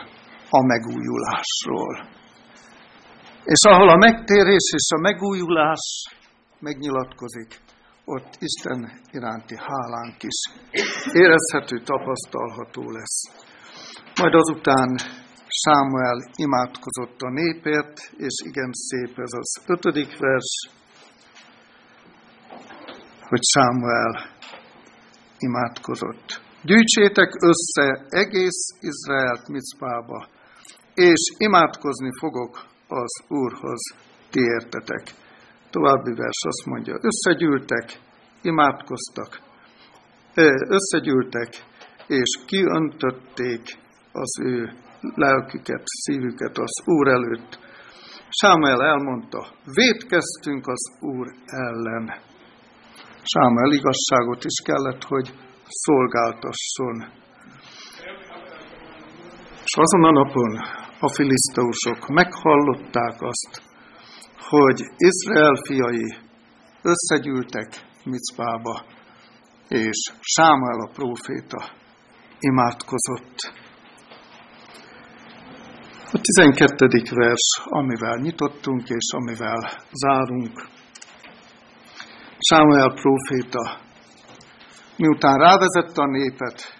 a 0.49 0.61
megújulásról. 0.65 2.07
És 3.43 3.61
ahol 3.69 3.89
a 3.89 3.97
megtérés 3.97 4.71
és 4.73 4.87
a 4.95 4.99
megújulás 4.99 6.03
megnyilatkozik, 6.59 7.65
ott 8.13 8.37
Isten 8.39 8.79
iránti 9.11 9.55
hálánk 9.57 10.23
is 10.31 10.39
érezhető, 11.13 11.75
tapasztalható 11.83 12.91
lesz. 12.91 13.19
Majd 14.19 14.33
azután 14.33 14.89
Sámuel 15.61 16.19
imádkozott 16.35 17.19
a 17.19 17.29
népért, 17.29 17.95
és 18.17 18.35
igen 18.49 18.71
szép 18.73 19.19
ez 19.19 19.33
az 19.41 19.51
ötödik 19.65 20.17
vers, 20.17 20.51
hogy 23.29 23.43
Sámuel 23.53 24.13
imádkozott. 25.37 26.41
Gyűjtsétek 26.63 27.29
össze 27.51 28.05
egész 28.09 28.61
Izraelt 28.79 29.47
Micpába, 29.47 30.27
és 30.93 31.21
imádkozni 31.37 32.09
fogok 32.19 32.65
az 32.87 33.23
Úrhoz, 33.27 33.81
ti 34.29 34.39
értetek. 34.39 35.03
További 35.77 36.13
vers 36.13 36.41
azt 36.51 36.65
mondja, 36.65 36.93
összegyűltek, 37.09 37.99
imádkoztak, 38.41 39.41
összegyűltek, 40.77 41.49
és 42.07 42.29
kiöntötték 42.45 43.63
az 44.11 44.31
ő 44.41 44.73
lelküket, 45.15 45.81
szívüket 45.85 46.57
az 46.57 46.73
Úr 46.85 47.07
előtt. 47.07 47.59
Sámuel 48.29 48.81
elmondta, 48.83 49.47
védkeztünk 49.73 50.67
az 50.67 50.81
Úr 50.99 51.27
ellen. 51.45 52.05
Sámuel 53.23 53.71
igazságot 53.71 54.43
is 54.43 54.57
kellett, 54.63 55.03
hogy 55.03 55.33
szolgáltasson. 55.67 56.95
És 59.63 59.73
azon 59.75 60.03
a 60.03 60.11
napon 60.11 60.51
a 60.99 61.09
filiszteusok 61.13 62.07
meghallották 62.07 63.21
azt, 63.21 63.66
hogy 64.39 64.79
Izrael 64.97 65.55
fiai 65.65 66.17
összegyűltek 66.81 67.67
Micpába, 68.03 68.85
és 69.67 70.11
Sámuel 70.19 70.79
a 70.79 70.91
próféta 70.93 71.71
imádkozott. 72.39 73.35
A 76.11 76.19
12. 76.21 76.87
vers, 77.13 77.61
amivel 77.63 78.15
nyitottunk 78.15 78.89
és 78.89 79.11
amivel 79.15 79.83
zárunk. 79.91 80.67
Sámuel 82.37 82.93
próféta, 82.93 83.79
miután 84.97 85.37
rávezette 85.37 86.01
a 86.01 86.07
népet, 86.07 86.77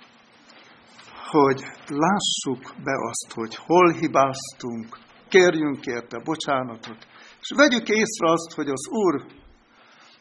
hogy 1.32 1.62
lássuk 1.88 2.76
be 2.84 2.93
azt, 3.10 3.34
hogy 3.34 3.55
hol 3.55 3.91
hibáztunk, 3.91 4.97
kérjünk 5.30 5.86
érte 5.86 6.20
bocsánatot, 6.24 7.08
és 7.49 7.55
vegyük 7.55 7.87
észre 7.87 8.31
azt, 8.31 8.51
hogy 8.55 8.69
az 8.69 8.87
Úr 8.89 9.25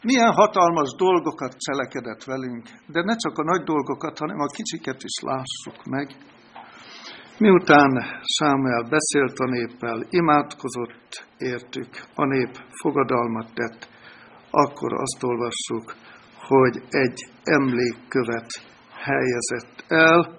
milyen 0.02 0.32
hatalmas 0.32 0.94
dolgokat 0.96 1.56
cselekedett 1.58 2.24
velünk, 2.24 2.64
de 2.86 3.00
ne 3.02 3.16
csak 3.16 3.38
a 3.38 3.44
nagy 3.44 3.62
dolgokat, 3.62 4.18
hanem 4.18 4.38
a 4.38 4.54
kicsiket 4.56 5.02
is 5.02 5.16
lássuk 5.20 5.84
meg. 5.84 6.06
Miután 7.38 7.92
Sámuel 8.36 8.82
beszélt 8.82 9.38
a 9.38 9.48
néppel, 9.48 10.06
imádkozott 10.10 11.26
értük, 11.38 11.88
a 12.14 12.24
nép 12.24 12.52
fogadalmat 12.80 13.54
tett, 13.54 13.88
akkor 14.50 14.92
azt 14.92 15.22
olvassuk, 15.22 15.94
hogy 16.48 16.82
egy 16.90 17.28
emlékkövet 17.42 18.50
helyezett 18.92 19.84
el, 19.88 20.38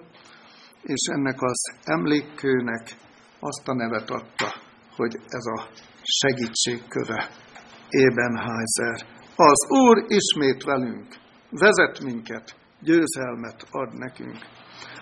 és 0.82 1.02
ennek 1.12 1.42
az 1.42 1.60
emlékkőnek 1.84 2.96
azt 3.40 3.68
a 3.68 3.74
nevet 3.74 4.10
adta, 4.10 4.54
hogy 4.96 5.14
ez 5.26 5.44
a 5.56 5.68
segítségköve, 6.08 7.28
Ebenházer. 7.88 9.06
Az 9.36 9.60
Úr 9.68 10.04
ismét 10.06 10.62
velünk, 10.64 11.06
vezet 11.50 12.00
minket, 12.04 12.56
győzelmet 12.80 13.66
ad 13.70 13.98
nekünk. 13.98 14.38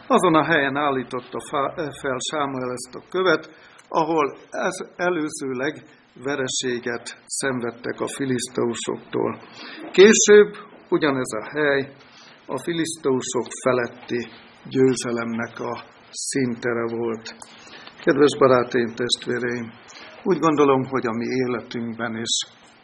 Azon 0.06 0.34
a 0.34 0.44
helyen 0.44 0.76
állította 0.76 1.38
fel 2.00 2.18
Sámuel 2.30 2.72
ezt 2.72 2.94
a 2.94 3.08
követ, 3.08 3.50
ahol 3.88 4.36
ez 4.50 4.76
előzőleg 4.96 5.82
vereséget 6.22 7.22
szenvedtek 7.26 8.00
a 8.00 8.08
filiszteusoktól. 8.08 9.40
Később 9.90 10.54
ugyanez 10.88 11.32
a 11.32 11.48
hely 11.50 11.92
a 12.46 12.58
filiszteusok 12.62 13.46
feletti 13.62 14.28
győzelemnek 14.68 15.60
a 15.60 15.84
szintere 16.10 16.96
volt. 16.96 17.36
Kedves 18.04 18.38
barátaim, 18.38 18.94
testvéreim, 18.94 19.72
úgy 20.26 20.38
gondolom, 20.38 20.84
hogy 20.84 21.06
a 21.06 21.12
mi 21.12 21.26
életünkben 21.44 22.16
is 22.16 22.34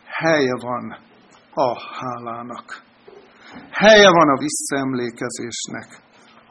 helye 0.04 0.54
van 0.60 0.96
a 1.54 1.70
hálának. 1.98 2.82
Helye 3.70 4.10
van 4.10 4.28
a 4.28 4.38
visszaemlékezésnek, 4.38 5.88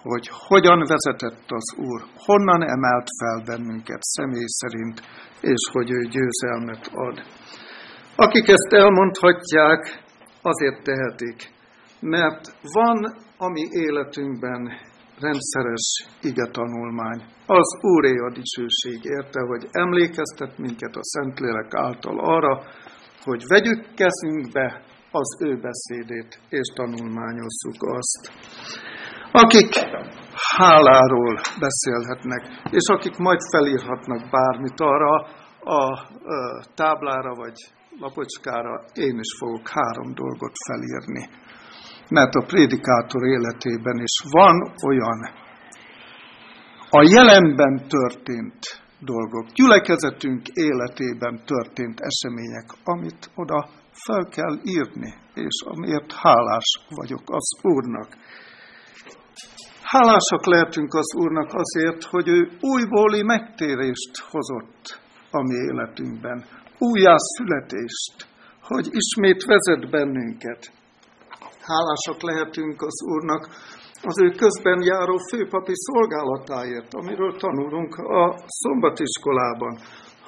hogy 0.01 0.29
hogyan 0.47 0.79
vezetett 0.79 1.45
az 1.47 1.75
Úr, 1.77 2.01
honnan 2.15 2.61
emelt 2.61 3.07
fel 3.19 3.43
bennünket 3.45 4.01
személy 4.01 4.47
szerint, 4.47 5.01
és 5.41 5.69
hogy 5.71 5.91
ő 5.91 6.01
győzelmet 6.15 6.89
ad. 6.93 7.21
Akik 8.15 8.47
ezt 8.47 8.73
elmondhatják, 8.73 10.03
azért 10.41 10.83
tehetik, 10.83 11.53
mert 11.99 12.55
van 12.61 13.15
a 13.37 13.49
mi 13.49 13.67
életünkben 13.71 14.69
rendszeres 15.21 15.85
ige 16.21 16.47
tanulmány. 16.51 17.19
Az 17.45 17.69
Úré 17.81 18.15
a 18.27 18.31
dicsőség 18.39 18.99
érte, 19.17 19.41
hogy 19.51 19.63
emlékeztet 19.71 20.57
minket 20.57 20.95
a 20.95 21.03
Szentlélek 21.03 21.73
által 21.73 22.19
arra, 22.19 22.63
hogy 23.23 23.43
vegyük 23.47 23.81
kezünkbe 23.95 24.83
az 25.11 25.29
ő 25.47 25.59
beszédét, 25.69 26.39
és 26.49 26.67
tanulmányozzuk 26.75 27.79
azt. 27.99 28.21
Akik 29.31 29.71
háláról 30.57 31.35
beszélhetnek, 31.59 32.43
és 32.71 32.87
akik 32.95 33.17
majd 33.17 33.39
felírhatnak 33.51 34.29
bármit 34.29 34.79
arra 34.79 35.15
a 35.77 36.07
táblára 36.75 37.35
vagy 37.35 37.57
lapocskára, 37.99 38.83
én 38.93 39.19
is 39.19 39.35
fogok 39.39 39.67
három 39.67 40.13
dolgot 40.13 40.53
felírni 40.67 41.29
mert 42.11 42.33
a 42.35 42.45
prédikátor 42.45 43.23
életében 43.35 43.97
is 44.09 44.15
van 44.31 44.73
olyan 44.87 45.19
a 46.89 47.01
jelenben 47.15 47.87
történt 47.87 48.59
dolgok, 48.99 49.45
gyülekezetünk 49.53 50.47
életében 50.47 51.41
történt 51.45 51.99
események, 51.99 52.67
amit 52.83 53.29
oda 53.35 53.69
fel 53.91 54.25
kell 54.25 54.55
írni, 54.63 55.13
és 55.33 55.55
amiért 55.65 56.13
hálás 56.13 56.69
vagyok 56.89 57.23
az 57.25 57.47
Úrnak. 57.61 58.09
Hálásak 59.83 60.45
lehetünk 60.45 60.93
az 60.93 61.15
Úrnak 61.15 61.49
azért, 61.53 62.03
hogy 62.03 62.27
ő 62.27 62.49
újbóli 62.59 63.23
megtérést 63.23 64.13
hozott 64.29 64.99
a 65.31 65.41
mi 65.41 65.55
életünkben, 65.71 66.45
újjászületést, 66.77 68.15
hogy 68.61 68.87
ismét 68.91 69.43
vezet 69.43 69.89
bennünket, 69.89 70.71
hálásak 71.71 72.19
lehetünk 72.29 72.81
az 72.81 72.97
Úrnak 73.13 73.43
az 74.09 74.17
ő 74.25 74.29
közben 74.43 74.79
járó 74.81 75.17
főpapi 75.31 75.75
szolgálatáért, 75.87 76.93
amiről 76.93 77.33
tanulunk 77.37 77.95
a 77.95 78.23
szombatiskolában, 78.47 79.73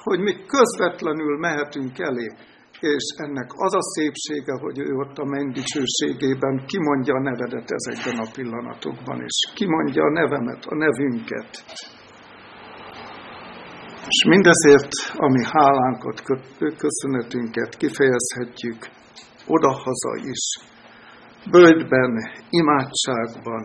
hogy 0.06 0.20
mi 0.20 0.34
közvetlenül 0.46 1.38
mehetünk 1.38 1.98
elé, 1.98 2.28
és 2.80 3.04
ennek 3.16 3.48
az 3.66 3.74
a 3.74 3.82
szépsége, 3.94 4.54
hogy 4.64 4.78
ő 4.78 4.90
ott 5.02 5.16
a 5.18 5.24
menny 5.24 5.50
dicsőségében 5.52 6.64
kimondja 6.66 7.14
a 7.14 7.22
nevedet 7.28 7.68
ezekben 7.78 8.18
a 8.26 8.30
pillanatokban, 8.34 9.18
és 9.28 9.36
kimondja 9.54 10.02
a 10.02 10.10
nevemet, 10.20 10.64
a 10.64 10.74
nevünket. 10.74 11.50
És 14.12 14.24
mindezért, 14.28 14.92
ami 15.14 15.42
hálánkat, 15.44 16.22
köszönetünket 16.84 17.76
kifejezhetjük 17.76 18.80
odahaza 19.46 20.12
is, 20.34 20.42
bölgyben, 21.50 22.12
imádságban, 22.50 23.64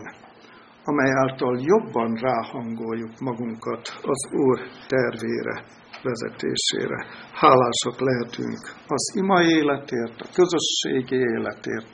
amely 0.84 1.10
által 1.10 1.60
jobban 1.60 2.14
ráhangoljuk 2.14 3.18
magunkat 3.18 3.98
az 4.02 4.32
Úr 4.32 4.58
tervére, 4.88 5.64
vezetésére. 6.02 7.06
Hálásak 7.32 8.00
lehetünk 8.00 8.60
az 8.86 9.12
ima 9.16 9.42
életért, 9.42 10.20
a 10.20 10.28
közösségi 10.34 11.16
életért, 11.16 11.90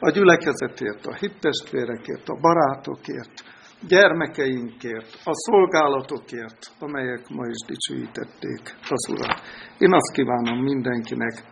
a 0.00 0.10
gyülekezetért, 0.10 1.06
a 1.06 1.14
hittestvérekért, 1.14 2.28
a 2.28 2.38
barátokért, 2.40 3.32
gyermekeinkért, 3.88 5.20
a 5.24 5.32
szolgálatokért, 5.34 6.58
amelyek 6.78 7.28
ma 7.28 7.46
is 7.46 7.60
dicsőítették 7.66 8.62
az 8.88 9.08
Urat. 9.10 9.40
Én 9.78 9.92
azt 9.92 10.12
kívánom 10.12 10.62
mindenkinek, 10.62 11.42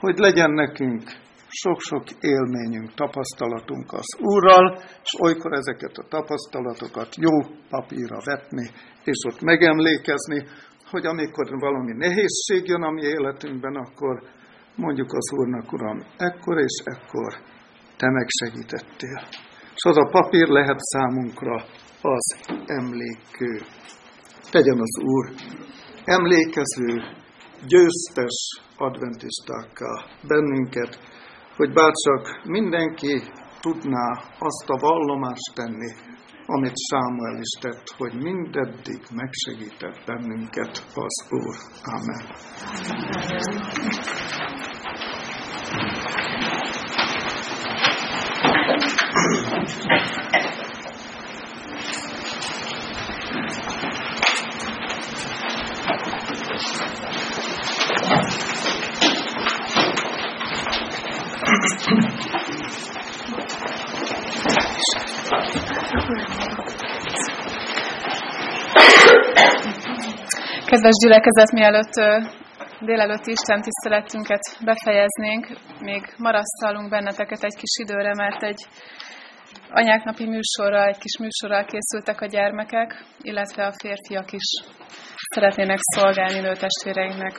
hogy 0.00 0.18
legyen 0.18 0.50
nekünk 0.50 1.02
sok-sok 1.52 2.04
élményünk, 2.20 2.94
tapasztalatunk 2.94 3.92
az 3.92 4.08
Úrral, 4.18 4.78
és 5.02 5.12
olykor 5.20 5.52
ezeket 5.52 5.96
a 5.96 6.08
tapasztalatokat 6.08 7.16
jó 7.16 7.34
papírra 7.68 8.18
vetni, 8.24 8.66
és 9.04 9.18
ott 9.28 9.40
megemlékezni, 9.40 10.46
hogy 10.90 11.06
amikor 11.06 11.58
valami 11.58 11.92
nehézség 11.92 12.62
jön 12.66 12.82
a 12.82 12.90
mi 12.90 13.02
életünkben, 13.02 13.74
akkor 13.74 14.22
mondjuk 14.76 15.12
az 15.12 15.32
Úrnak, 15.38 15.72
Uram, 15.72 15.98
ekkor 16.16 16.58
és 16.58 16.76
ekkor 16.84 17.32
te 17.96 18.10
megsegítettél. 18.10 19.20
És 19.74 19.82
az 19.82 19.96
a 19.96 20.08
papír 20.10 20.48
lehet 20.48 20.78
számunkra 20.78 21.64
az 22.02 22.36
emlékő. 22.66 23.60
Tegyen 24.50 24.80
az 24.80 25.02
Úr 25.04 25.30
emlékező, 26.04 27.02
győztes 27.66 28.60
adventistákká 28.76 30.04
bennünket, 30.28 30.98
hogy 31.56 31.72
bárcsak 31.72 32.42
mindenki 32.44 33.22
tudná 33.60 34.10
azt 34.38 34.68
a 34.68 34.78
vallomást 34.80 35.54
tenni, 35.54 35.92
amit 36.46 36.78
Sámuel 36.90 37.40
is 37.40 37.58
tett, 37.60 37.94
hogy 37.96 38.14
mindeddig 38.22 39.00
megsegített 39.14 40.02
bennünket 40.06 40.84
az 40.94 41.26
Úr. 41.30 41.56
Amen. 41.82 42.26
Kedves 70.72 70.98
gyülekezet, 71.02 71.52
mielőtt 71.52 71.94
délelőtti 72.80 73.30
Isten 73.30 73.60
tiszteletünket 73.62 74.44
befejeznénk, 74.64 75.44
még 75.80 76.02
marasztalunk 76.16 76.90
benneteket 76.90 77.42
egy 77.42 77.56
kis 77.60 77.74
időre, 77.84 78.14
mert 78.14 78.42
egy 78.42 78.60
anyáknapi 79.70 80.26
műsorral, 80.28 80.86
egy 80.86 80.98
kis 80.98 81.18
műsorral 81.18 81.64
készültek 81.64 82.20
a 82.20 82.26
gyermekek, 82.26 83.04
illetve 83.20 83.66
a 83.66 83.72
férfiak 83.80 84.32
is 84.32 84.46
szeretnének 85.34 85.78
szolgálni 85.94 86.40
nőtestvéreinknek. 86.40 87.34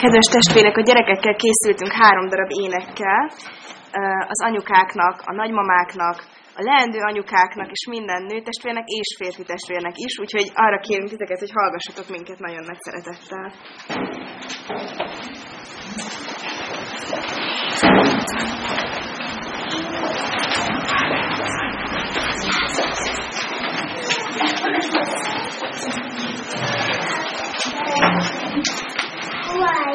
Kedves 0.00 0.28
testvérek, 0.36 0.76
a 0.76 0.82
gyerekekkel 0.82 1.36
készültünk 1.42 1.92
három 1.92 2.28
darab 2.28 2.50
énekkel. 2.64 3.30
Az 4.32 4.42
anyukáknak, 4.42 5.22
a 5.24 5.32
nagymamáknak, 5.32 6.16
a 6.56 6.62
leendő 6.62 6.98
anyukáknak 6.98 7.70
és 7.70 7.86
minden 7.86 8.22
nőtestvérnek 8.22 8.84
és 8.86 9.16
férfi 9.18 9.42
testvérnek 9.42 9.96
is, 9.96 10.18
úgyhogy 10.18 10.50
arra 10.54 10.78
kérünk 10.78 11.08
titeket, 11.08 11.38
hogy 11.38 11.50
hallgassatok 11.52 12.08
minket 12.08 12.38
nagyon 12.38 12.64
nagy 12.64 12.78
szeretettel. 12.78 13.52
Wow. 29.56 29.94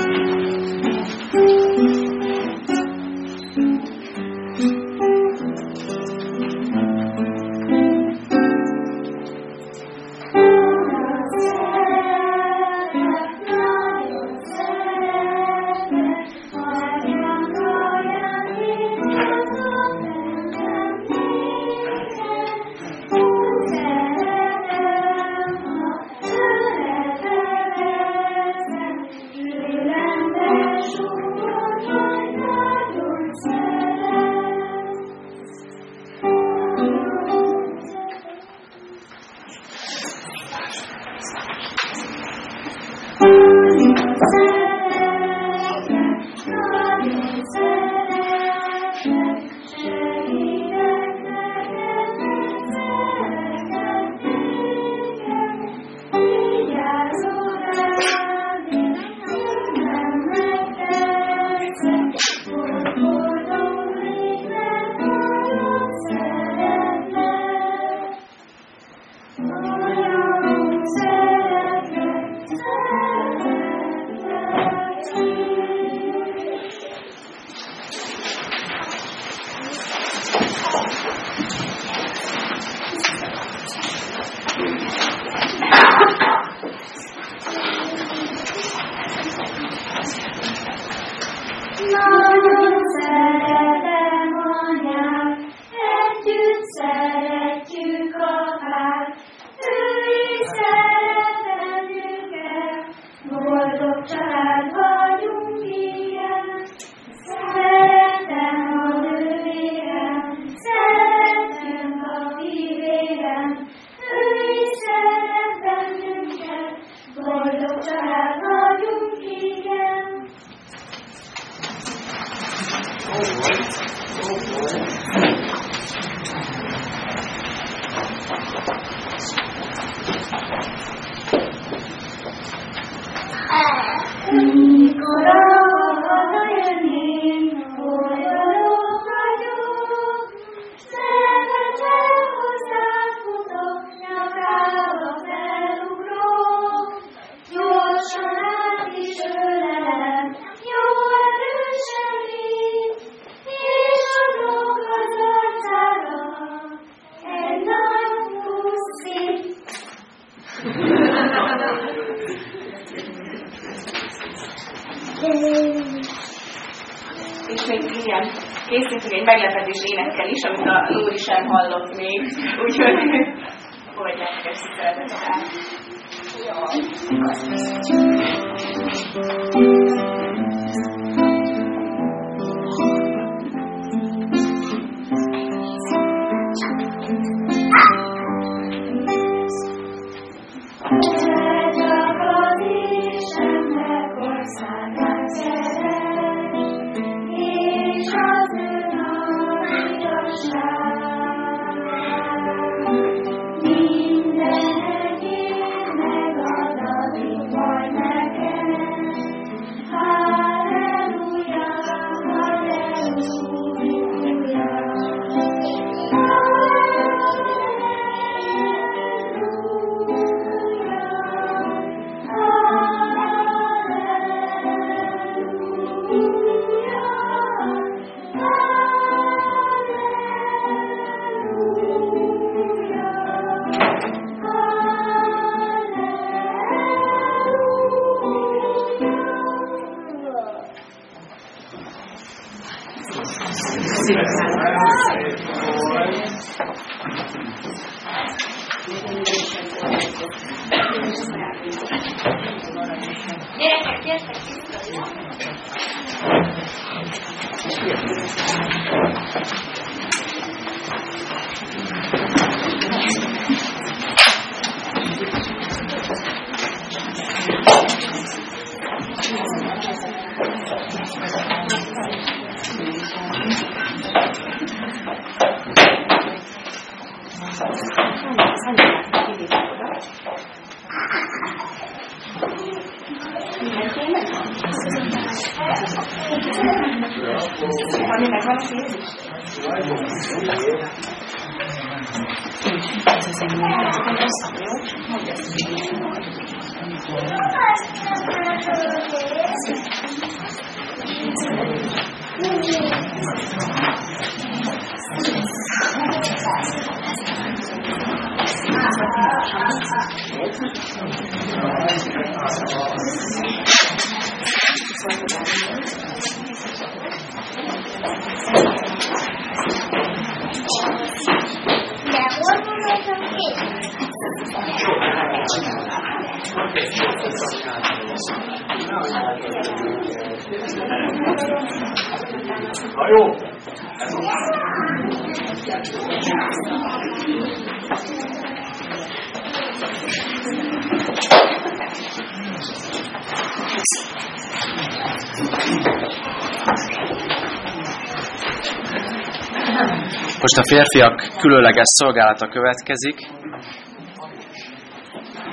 Most 350.43 350.57
a 350.57 350.67
férfiak 350.71 351.37
különleges 351.37 351.89
szolgálata 351.99 352.47
következik. 352.47 353.17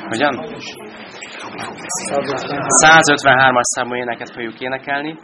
Hogyan? 0.08 0.34
153-as 2.82 3.68
számú 3.74 3.94
éneket 3.94 4.32
fogjuk 4.32 4.60
énekelni. 4.60 5.18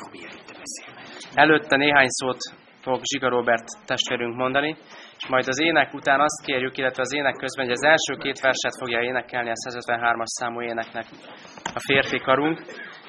Előtte 1.34 1.76
néhány 1.76 2.08
szót 2.08 2.38
fog 2.80 3.00
Zsiga 3.12 3.28
Robert 3.28 3.64
testvérünk 3.86 4.36
mondani, 4.36 4.76
és 5.18 5.26
majd 5.28 5.48
az 5.48 5.60
ének 5.60 5.94
után 5.94 6.20
azt 6.20 6.44
kérjük, 6.44 6.76
illetve 6.78 7.02
az 7.02 7.14
ének 7.14 7.36
közben, 7.36 7.64
hogy 7.64 7.74
az 7.74 7.82
első 7.82 8.14
két 8.18 8.40
verset 8.40 8.78
fogja 8.78 9.00
énekelni 9.00 9.50
a 9.50 9.70
153-as 9.70 10.24
számú 10.24 10.62
éneknek 10.62 11.06
a 11.74 11.80
férfi 11.86 12.18
karunk, 12.18 12.60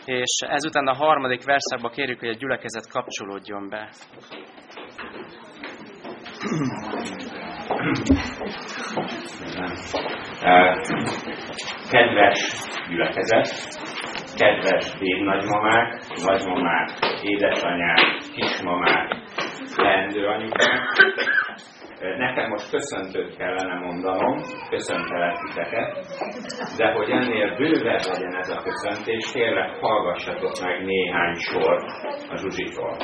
és 0.06 0.40
ezután 0.48 0.88
a 0.88 0.96
harmadik 0.96 1.44
verszakba 1.44 1.90
kérjük, 1.90 2.20
hogy 2.20 2.30
a 2.30 2.38
gyülekezet 2.40 2.92
kapcsolódjon 2.92 3.70
be. 3.70 3.90
Kedves 11.90 12.40
gyülekezet, 12.90 13.48
kedves 14.38 14.94
dédnagymamák, 15.00 16.06
nagymamák, 16.26 16.90
édesanyák, 17.22 18.00
kismamák, 18.36 19.16
leendő 19.76 20.26
anyukák, 20.26 20.82
Nekem 22.00 22.50
most 22.50 22.70
köszöntőt 22.70 23.38
kellene 23.38 23.80
mondanom, 23.80 24.42
köszöntelek 24.70 25.36
titeket, 25.38 26.06
de 26.78 26.92
hogy 26.92 27.10
ennél 27.10 27.56
bővebb 27.58 28.02
legyen 28.12 28.36
ez 28.36 28.50
a 28.50 28.62
köszöntés, 28.64 29.32
kérlek 29.34 29.76
hallgassatok 29.80 30.52
meg 30.64 30.86
néhány 30.86 31.34
sort 31.34 31.84
a 32.30 32.38
Zsuzsitól. 32.38 32.98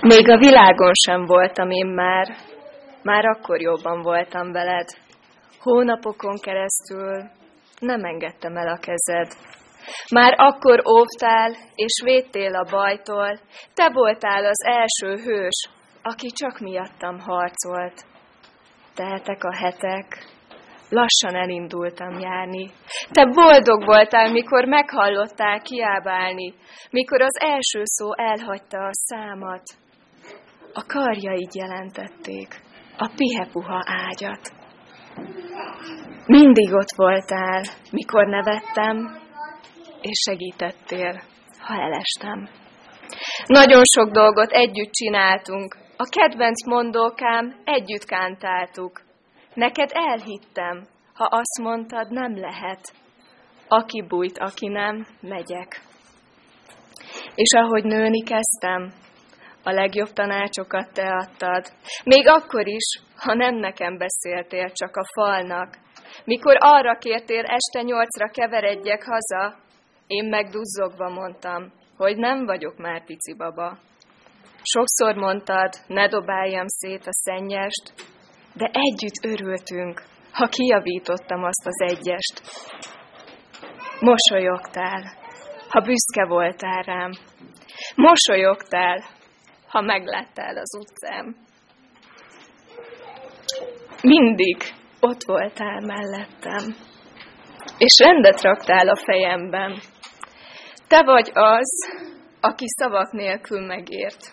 Még 0.00 0.30
a 0.30 0.38
világon 0.38 0.92
sem 0.94 1.24
voltam 1.24 1.70
én 1.70 1.86
már, 1.86 2.26
már 3.10 3.26
akkor 3.26 3.60
jobban 3.60 4.02
voltam 4.02 4.52
veled. 4.52 4.88
Hónapokon 5.60 6.38
keresztül 6.40 7.24
nem 7.78 8.04
engedtem 8.04 8.56
el 8.56 8.68
a 8.68 8.78
kezed. 8.86 9.32
Már 10.10 10.34
akkor 10.36 10.82
óvtál 10.98 11.50
és 11.74 12.02
védtél 12.04 12.54
a 12.54 12.70
bajtól, 12.70 13.38
te 13.74 13.90
voltál 13.92 14.44
az 14.44 14.64
első 14.64 15.14
hős, 15.16 15.68
aki 16.02 16.26
csak 16.26 16.58
miattam 16.58 17.18
harcolt. 17.18 18.04
Teltek 18.94 19.44
a 19.44 19.56
hetek, 19.56 20.06
lassan 20.88 21.34
elindultam 21.34 22.18
járni. 22.18 22.70
Te 23.10 23.24
boldog 23.24 23.84
voltál, 23.84 24.30
mikor 24.30 24.64
meghallottál 24.64 25.60
kiábálni, 25.60 26.54
mikor 26.90 27.22
az 27.22 27.40
első 27.40 27.80
szó 27.84 28.06
elhagyta 28.16 28.78
a 28.78 28.90
számat. 28.92 29.62
A 30.72 30.84
karjaid 30.86 31.54
jelentették, 31.54 32.48
a 32.98 33.10
pihepuha 33.16 33.82
ágyat. 33.86 34.52
Mindig 36.26 36.72
ott 36.72 36.92
voltál, 36.96 37.62
mikor 37.90 38.26
nevettem, 38.26 39.18
és 40.00 40.22
segítettél, 40.26 41.22
ha 41.58 41.74
elestem. 41.74 42.48
Nagyon 43.46 43.82
sok 43.94 44.10
dolgot 44.10 44.50
együtt 44.50 44.90
csináltunk, 44.90 45.76
a 45.96 46.04
kedvenc 46.04 46.66
mondókám 46.66 47.60
együtt 47.64 48.04
kántáltuk. 48.04 49.00
Neked 49.54 49.90
elhittem, 49.92 50.86
ha 51.14 51.24
azt 51.24 51.58
mondtad, 51.62 52.10
nem 52.10 52.36
lehet. 52.36 52.92
Aki 53.68 54.02
bújt, 54.08 54.38
aki 54.38 54.68
nem, 54.68 55.06
megyek. 55.20 55.80
És 57.34 57.52
ahogy 57.52 57.84
nőni 57.84 58.22
kezdtem, 58.22 58.92
a 59.68 59.72
legjobb 59.72 60.12
tanácsokat 60.12 60.92
te 60.92 61.06
adtad. 61.06 61.64
Még 62.04 62.28
akkor 62.28 62.66
is, 62.68 62.86
ha 63.16 63.34
nem 63.34 63.54
nekem 63.54 63.98
beszéltél, 63.98 64.70
csak 64.72 64.96
a 64.96 65.08
falnak. 65.14 65.76
Mikor 66.24 66.56
arra 66.58 66.98
kértél 66.98 67.44
este 67.44 67.82
nyolcra 67.82 68.28
keveredjek 68.28 69.02
haza, 69.02 69.56
én 70.06 70.28
meg 70.28 70.46
duzzogva 70.48 71.08
mondtam, 71.08 71.72
hogy 71.96 72.16
nem 72.16 72.44
vagyok 72.44 72.76
már 72.76 73.04
pici 73.04 73.34
baba. 73.34 73.78
Sokszor 74.62 75.14
mondtad, 75.14 75.72
ne 75.86 76.08
dobáljam 76.08 76.66
szét 76.66 77.06
a 77.06 77.12
szennyest, 77.12 77.92
de 78.54 78.70
együtt 78.72 79.24
örültünk, 79.24 80.02
ha 80.32 80.46
kijavítottam 80.46 81.44
azt 81.44 81.66
az 81.66 81.80
egyest. 81.80 82.42
Mosolyogtál, 84.00 85.02
ha 85.68 85.80
büszke 85.80 86.24
voltál 86.26 86.82
rám. 86.82 87.10
Mosolyogtál, 87.94 89.04
ha 89.68 89.80
megláttál 89.80 90.56
az 90.56 90.76
utcám. 90.78 91.36
Mindig 94.02 94.56
ott 95.00 95.22
voltál 95.26 95.80
mellettem, 95.80 96.74
és 97.78 97.98
rendet 97.98 98.42
raktál 98.42 98.88
a 98.88 98.96
fejemben. 98.96 99.78
Te 100.88 101.02
vagy 101.02 101.30
az, 101.34 101.68
aki 102.40 102.64
szavak 102.68 103.12
nélkül 103.12 103.66
megért, 103.66 104.32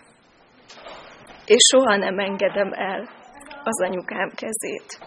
és 1.46 1.60
soha 1.70 1.96
nem 1.96 2.18
engedem 2.18 2.72
el 2.72 3.08
az 3.64 3.82
anyukám 3.82 4.30
kezét. 4.34 4.98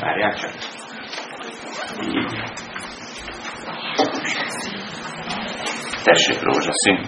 Горячая. 0.01 0.53
Tessék 6.05 6.43
rózsaszín. 6.43 6.99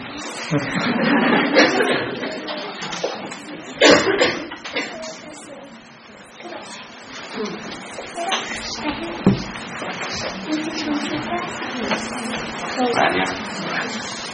Várjál. 12.94 13.42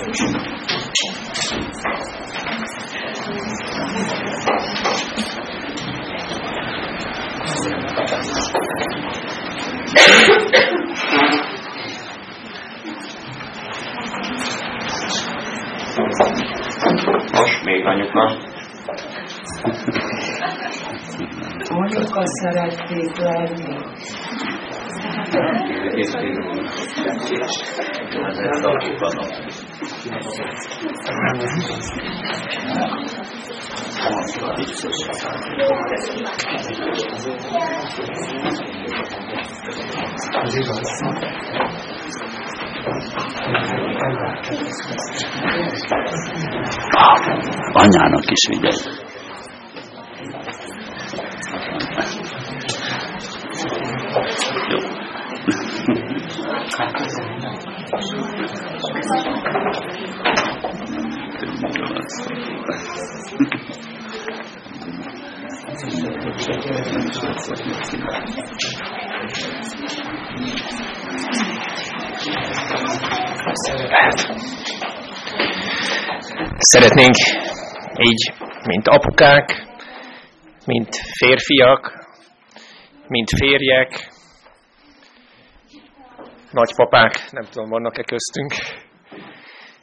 Most 0.00 0.20
még 17.64 17.86
anyuka. 17.86 18.36
Anyuka 21.68 22.22
szerették 22.24 23.16
lenni. 23.16 23.76
Igaz. 30.04 30.40
Anyának 47.72 48.30
is 48.30 48.48
vigyázz. 48.48 48.99
Szeretnénk 76.58 77.14
így, 77.98 78.32
mint 78.66 78.86
apukák, 78.86 79.66
mint 80.66 80.88
férfiak, 81.18 82.08
mint 83.06 83.28
férjek, 83.36 84.08
nagypapák, 86.50 87.30
nem 87.30 87.44
tudom, 87.50 87.68
vannak-e 87.68 88.02
köztünk. 88.02 88.52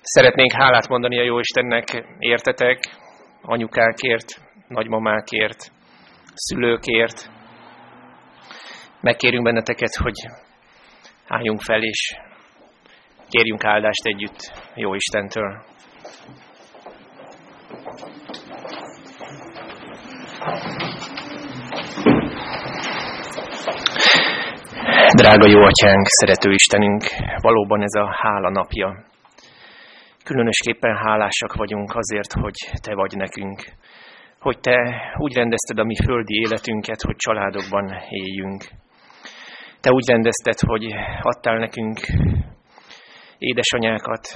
Szeretnénk 0.02 0.52
hálát 0.52 0.88
mondani 0.88 1.19
a 1.19 1.24
Jóistennek 1.24 2.06
értetek, 2.19 2.80
anyukákért, 3.48 4.41
nagymamákért, 4.68 5.72
szülőkért. 6.34 7.30
Megkérünk 9.02 9.44
benneteket, 9.44 9.95
hogy 9.95 10.28
álljunk 11.28 11.61
fel 11.61 11.84
és 11.84 12.15
kérjünk 13.30 13.64
áldást 13.64 14.06
együtt 14.06 14.52
jó 14.76 14.94
Istentől. 14.94 15.64
Drága 25.15 25.48
jó 25.48 25.61
atyánk, 25.61 26.06
szerető 26.07 26.52
Istenünk, 26.52 27.03
valóban 27.41 27.82
ez 27.82 28.02
a 28.02 28.10
hála 28.22 28.49
napja. 28.49 29.06
Különösképpen 30.28 30.95
hálásak 30.95 31.54
vagyunk 31.54 31.95
azért, 31.95 32.34
hogy 32.34 32.54
Te 32.82 32.95
vagy 32.95 33.16
nekünk, 33.16 33.64
hogy 34.40 34.60
Te 34.60 34.78
úgy 35.18 35.36
rendezted 35.36 35.80
a 35.80 35.84
mi 35.84 35.95
földi 36.06 36.36
életünket, 36.40 37.02
hogy 37.02 37.16
családokban 37.16 37.94
éljünk. 38.10 38.64
Te 39.82 39.91
úgy 39.91 40.08
rendezted, 40.08 40.60
hogy 40.60 40.94
adtál 41.22 41.58
nekünk 41.58 41.99
édesanyákat, 43.38 44.28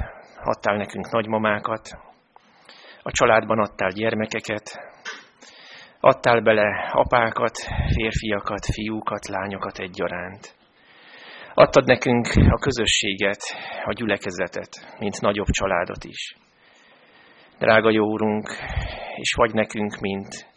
adtál 0.44 0.78
nekünk 0.78 1.10
nagymamákat, 1.12 1.90
a 3.04 3.12
családban 3.12 3.60
adtál 3.60 3.90
gyermekeket, 3.90 4.80
adtál 6.00 6.42
bele 6.42 6.90
apákat, 6.92 7.58
férfiakat, 7.96 8.66
fiúkat, 8.74 9.28
lányokat 9.28 9.78
egyaránt. 9.78 10.61
Adtad 11.54 11.86
nekünk 11.86 12.28
a 12.36 12.58
közösséget, 12.58 13.42
a 13.86 13.94
gyülekezetet, 13.94 14.98
mint 15.00 15.22
nagyobb 15.22 15.48
családot 15.48 16.04
is. 16.04 16.36
Drága 17.60 17.92
jó 17.92 18.06
úrunk, 18.06 18.48
és 19.16 19.34
vagy 19.36 19.54
nekünk, 19.54 20.00
mint 20.00 20.48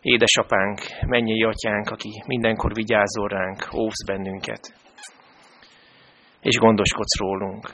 édesapánk, 0.00 0.80
mennyei 1.06 1.42
atyánk, 1.42 1.90
aki 1.90 2.22
mindenkor 2.26 2.72
vigyázol 2.72 3.28
ránk, 3.28 3.68
óvsz 3.74 4.04
bennünket, 4.06 4.60
és 6.40 6.56
gondoskodsz 6.56 7.18
rólunk. 7.18 7.70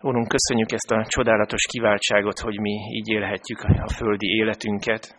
Úrunk, 0.00 0.28
köszönjük 0.28 0.72
ezt 0.72 0.90
a 0.90 1.04
csodálatos 1.08 1.66
kiváltságot, 1.68 2.38
hogy 2.38 2.60
mi 2.60 2.74
így 2.92 3.08
élhetjük 3.08 3.60
a 3.62 3.92
földi 3.92 4.26
életünket, 4.26 5.18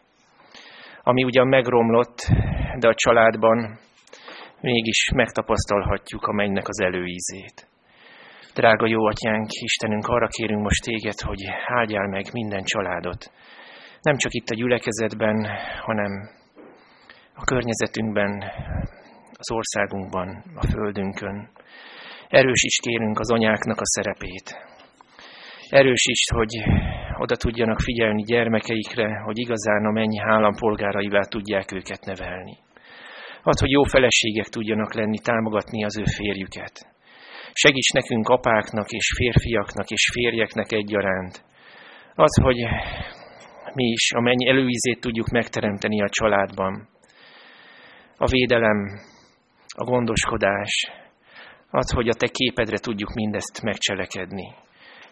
ami 1.03 1.23
ugyan 1.23 1.47
megromlott, 1.47 2.17
de 2.79 2.87
a 2.87 2.93
családban 2.95 3.79
mégis 4.71 5.11
megtapasztalhatjuk 5.15 6.23
a 6.25 6.33
mennynek 6.33 6.67
az 6.67 6.79
előízét. 6.79 7.67
Drága 8.53 8.87
jó 8.87 9.05
atyánk, 9.05 9.47
Istenünk, 9.51 10.07
arra 10.07 10.27
kérünk 10.27 10.61
most 10.61 10.83
téged, 10.83 11.19
hogy 11.19 11.41
áldjál 11.65 12.07
meg 12.07 12.25
minden 12.31 12.63
családot. 12.63 13.31
Nem 14.01 14.17
csak 14.17 14.33
itt 14.33 14.49
a 14.49 14.55
gyülekezetben, 14.55 15.37
hanem 15.81 16.11
a 17.33 17.43
környezetünkben, 17.43 18.31
az 19.41 19.51
országunkban, 19.51 20.43
a 20.55 20.65
földünkön. 20.67 21.49
Erősíts 22.27 22.79
kérünk 22.79 23.19
az 23.19 23.31
anyáknak 23.31 23.79
a 23.81 23.85
szerepét. 23.95 24.47
Erősíts, 25.69 26.31
hogy 26.33 26.53
oda 27.17 27.35
tudjanak 27.35 27.79
figyelni 27.79 28.23
gyermekeikre, 28.23 29.21
hogy 29.25 29.37
igazán 29.37 29.85
a 29.85 29.91
mennyi 29.91 30.19
állampolgáraivá 30.19 31.21
tudják 31.21 31.71
őket 31.71 32.05
nevelni. 32.05 32.57
Az, 33.51 33.59
hogy 33.59 33.71
jó 33.71 33.83
feleségek 33.83 34.47
tudjanak 34.47 34.93
lenni, 34.93 35.19
támogatni 35.19 35.83
az 35.83 35.97
ő 35.97 36.03
férjüket. 36.17 36.87
Segíts 37.53 37.91
nekünk 37.93 38.27
apáknak 38.27 38.89
és 38.89 39.13
férfiaknak 39.17 39.89
és 39.89 40.09
férjeknek 40.13 40.71
egyaránt. 40.71 41.43
Az, 42.15 42.41
hogy 42.41 42.57
mi 43.73 43.85
is 43.85 44.11
a 44.11 44.19
mennyi 44.19 44.49
előízét 44.49 44.99
tudjuk 44.99 45.27
megteremteni 45.27 46.01
a 46.01 46.09
családban. 46.09 46.87
A 48.17 48.27
védelem, 48.27 48.99
a 49.75 49.83
gondoskodás, 49.83 50.91
az, 51.69 51.91
hogy 51.91 52.07
a 52.07 52.13
te 52.13 52.27
képedre 52.27 52.77
tudjuk 52.77 53.13
mindezt 53.13 53.61
megcselekedni. 53.61 54.47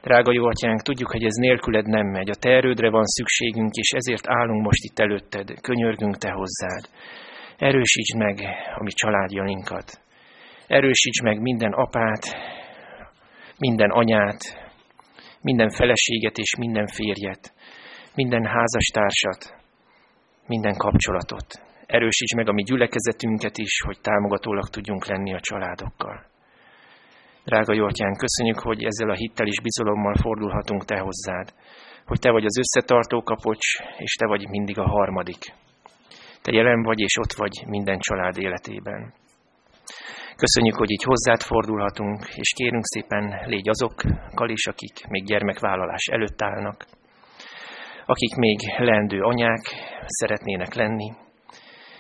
Drága 0.02 0.32
jó 0.32 0.46
atyánk, 0.46 0.82
tudjuk, 0.82 1.12
hogy 1.12 1.24
ez 1.24 1.36
nélküled 1.36 1.86
nem 1.86 2.08
megy. 2.08 2.30
A 2.30 2.36
te 2.36 2.50
erődre 2.50 2.90
van 2.90 3.06
szükségünk, 3.06 3.74
és 3.74 3.92
ezért 3.92 4.28
állunk 4.28 4.64
most 4.64 4.84
itt 4.84 5.00
előtted, 5.00 5.62
könyörgünk 5.62 6.18
te 6.18 6.32
hozzád. 6.32 6.90
Erősítsd 7.58 8.18
meg 8.18 8.40
a 8.76 8.84
mi 8.84 8.92
családjainkat. 8.92 10.02
Erősítsd 10.68 11.24
meg 11.24 11.42
minden 11.42 11.72
apát, 11.72 12.24
minden 13.58 13.90
anyát, 13.90 14.42
minden 15.42 15.70
feleséget 15.70 16.38
és 16.38 16.56
minden 16.56 16.88
férjet, 16.88 17.54
minden 18.16 18.46
házastársat, 18.46 19.56
minden 20.48 20.78
kapcsolatot. 20.78 21.64
Erősíts 21.86 22.36
meg 22.36 22.48
a 22.48 22.54
mi 22.54 22.64
gyülekezetünket 22.64 23.58
is, 23.58 23.82
hogy 23.86 23.98
támogatólag 24.02 24.70
tudjunk 24.70 25.06
lenni 25.06 25.34
a 25.34 25.40
családokkal. 25.40 26.26
Drága 27.46 27.74
jó 27.74 27.86
atyán, 27.86 28.16
köszönjük, 28.18 28.60
hogy 28.60 28.84
ezzel 28.84 29.10
a 29.10 29.16
hittel 29.16 29.48
és 29.48 29.62
bizalommal 29.62 30.16
fordulhatunk 30.22 30.86
Te 30.86 31.00
hozzád, 31.00 31.54
hogy 32.06 32.20
Te 32.20 32.32
vagy 32.32 32.46
az 32.46 32.58
összetartó 32.58 33.22
kapocs, 33.22 33.80
és 33.98 34.14
Te 34.14 34.28
vagy 34.28 34.50
mindig 34.50 34.80
a 34.80 34.88
harmadik. 34.88 35.54
Te 36.46 36.52
jelen 36.52 36.82
vagy, 36.82 37.00
és 37.00 37.18
ott 37.18 37.34
vagy 37.34 37.64
minden 37.68 38.00
család 38.00 38.38
életében. 38.38 39.14
Köszönjük, 40.36 40.76
hogy 40.76 40.92
így 40.92 41.04
hozzád 41.04 41.42
fordulhatunk, 41.42 42.20
és 42.36 42.54
kérünk 42.56 42.86
szépen, 42.86 43.42
légy 43.46 43.70
azokkal 43.70 44.50
is, 44.50 44.68
akik 44.68 45.08
még 45.08 45.26
gyermekvállalás 45.26 46.06
előtt 46.12 46.42
állnak, 46.42 46.86
akik 48.06 48.36
még 48.36 48.60
leendő 48.78 49.22
anyák 49.22 49.62
szeretnének 50.06 50.74
lenni. 50.74 51.12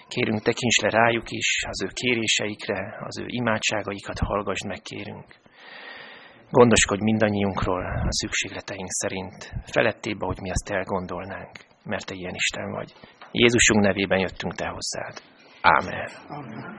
Kérünk, 0.07 0.41
tekints 0.41 0.81
le 0.81 0.89
rájuk 0.89 1.29
is, 1.29 1.63
az 1.67 1.83
ő 1.83 1.87
kéréseikre, 1.93 2.97
az 2.99 3.19
ő 3.19 3.25
imádságaikat 3.27 4.19
hallgassd 4.19 4.65
meg, 4.67 4.81
kérünk. 4.81 5.25
Gondoskodj 6.49 7.03
mindannyiunkról 7.03 7.85
a 7.85 8.11
szükségleteink 8.11 8.89
szerint, 8.89 9.53
felettébb, 9.65 10.23
hogy 10.23 10.37
mi 10.41 10.49
azt 10.49 10.69
elgondolnánk, 10.69 11.51
mert 11.83 12.05
Te 12.05 12.13
ilyen 12.13 12.35
Isten 12.35 12.71
vagy. 12.71 12.93
Jézusunk 13.37 13.81
nevében 13.81 14.19
jöttünk 14.19 14.55
Te 14.55 14.67
hozzád. 14.67 15.21
Ámen. 15.61 16.09
Amen. 16.27 16.75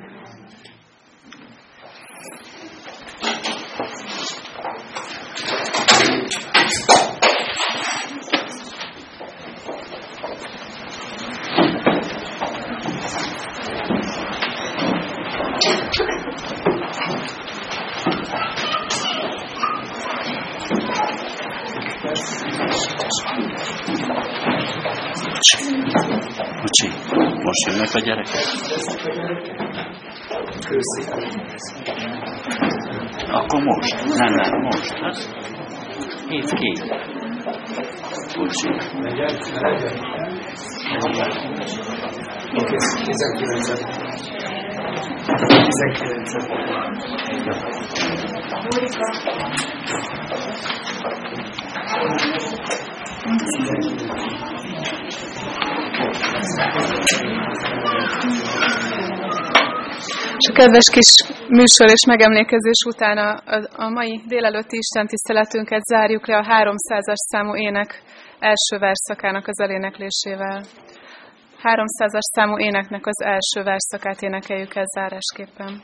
Bocsi, 26.61 26.89
most 27.43 27.67
jönnek 27.67 27.95
a 27.95 28.01
gyerekek? 28.01 28.45
Akkor 33.31 33.63
most. 33.63 34.05
Nem, 34.05 34.33
nem, 34.33 34.61
most. 34.61 34.93
Hát, 34.99 35.17
hét 36.29 36.53
ki. 36.55 36.73
Bocsi. 38.37 38.69
Oké, 42.55 42.77
19 43.05 43.81
19 51.97 52.56
És 60.39 60.49
a 60.51 60.53
kedves 60.53 60.91
kis 60.91 61.11
műsor 61.49 61.91
és 61.91 62.05
megemlékezés 62.07 62.81
után 62.87 63.19
a, 63.19 63.43
a, 63.77 63.89
mai 63.89 64.23
délelőtti 64.27 64.77
Isten 64.77 65.07
tiszteletünket 65.07 65.83
zárjuk 65.83 66.27
le 66.27 66.37
a 66.37 66.43
300-as 66.43 67.23
számú 67.31 67.57
ének 67.57 68.03
első 68.39 68.79
verszakának 68.79 69.47
az 69.47 69.61
eléneklésével. 69.61 70.63
300-as 71.63 72.27
számú 72.35 72.59
éneknek 72.59 73.07
az 73.07 73.23
első 73.23 73.63
verszakát 73.63 74.23
énekeljük 74.23 74.75
el 74.75 74.85
zárásképpen. 74.95 75.83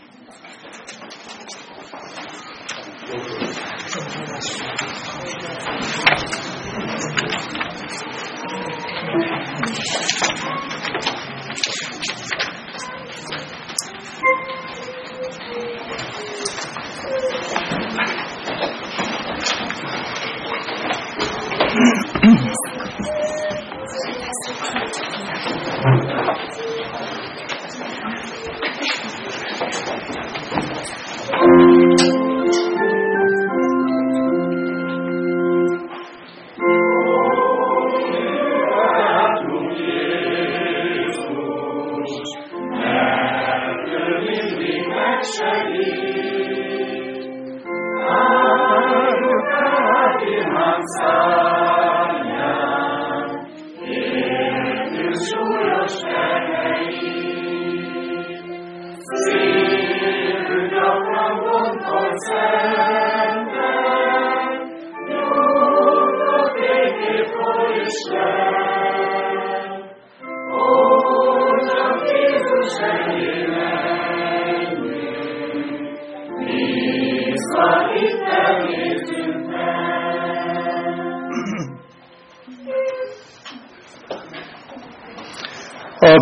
Mm-hmm. 21.74 22.11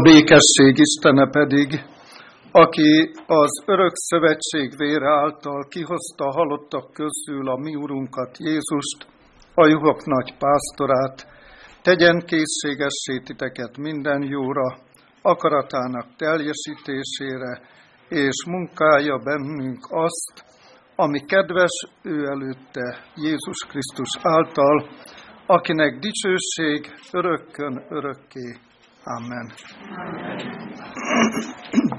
A 0.01 0.03
békesség 0.03 0.79
Istene 0.79 1.29
pedig, 1.31 1.85
aki 2.53 3.11
az 3.27 3.63
örök 3.67 3.93
szövetség 3.95 4.77
vére 4.77 5.09
által 5.09 5.67
kihozta 5.69 6.31
halottak 6.31 6.93
közül 6.93 7.49
a 7.49 7.57
mi 7.57 7.75
Urunkat 7.75 8.39
Jézust, 8.39 9.07
a 9.55 9.67
juhok 9.67 10.05
nagy 10.05 10.35
pásztorát, 10.39 11.27
tegyen 11.83 12.19
készségessé 12.27 13.19
titeket 13.25 13.77
minden 13.77 14.23
jóra, 14.23 14.79
akaratának 15.23 16.07
teljesítésére, 16.17 17.61
és 18.09 18.45
munkálja 18.47 19.19
bennünk 19.19 19.87
azt, 19.89 20.45
ami 20.97 21.21
kedves 21.25 21.87
ő 22.03 22.25
előtte 22.25 23.05
Jézus 23.15 23.59
Krisztus 23.69 24.11
által, 24.23 24.89
akinek 25.47 25.99
dicsőség 25.99 26.95
örökkön 27.13 27.85
örökké. 27.89 28.70
Amen. 29.07 29.53
Amen. 29.93 30.75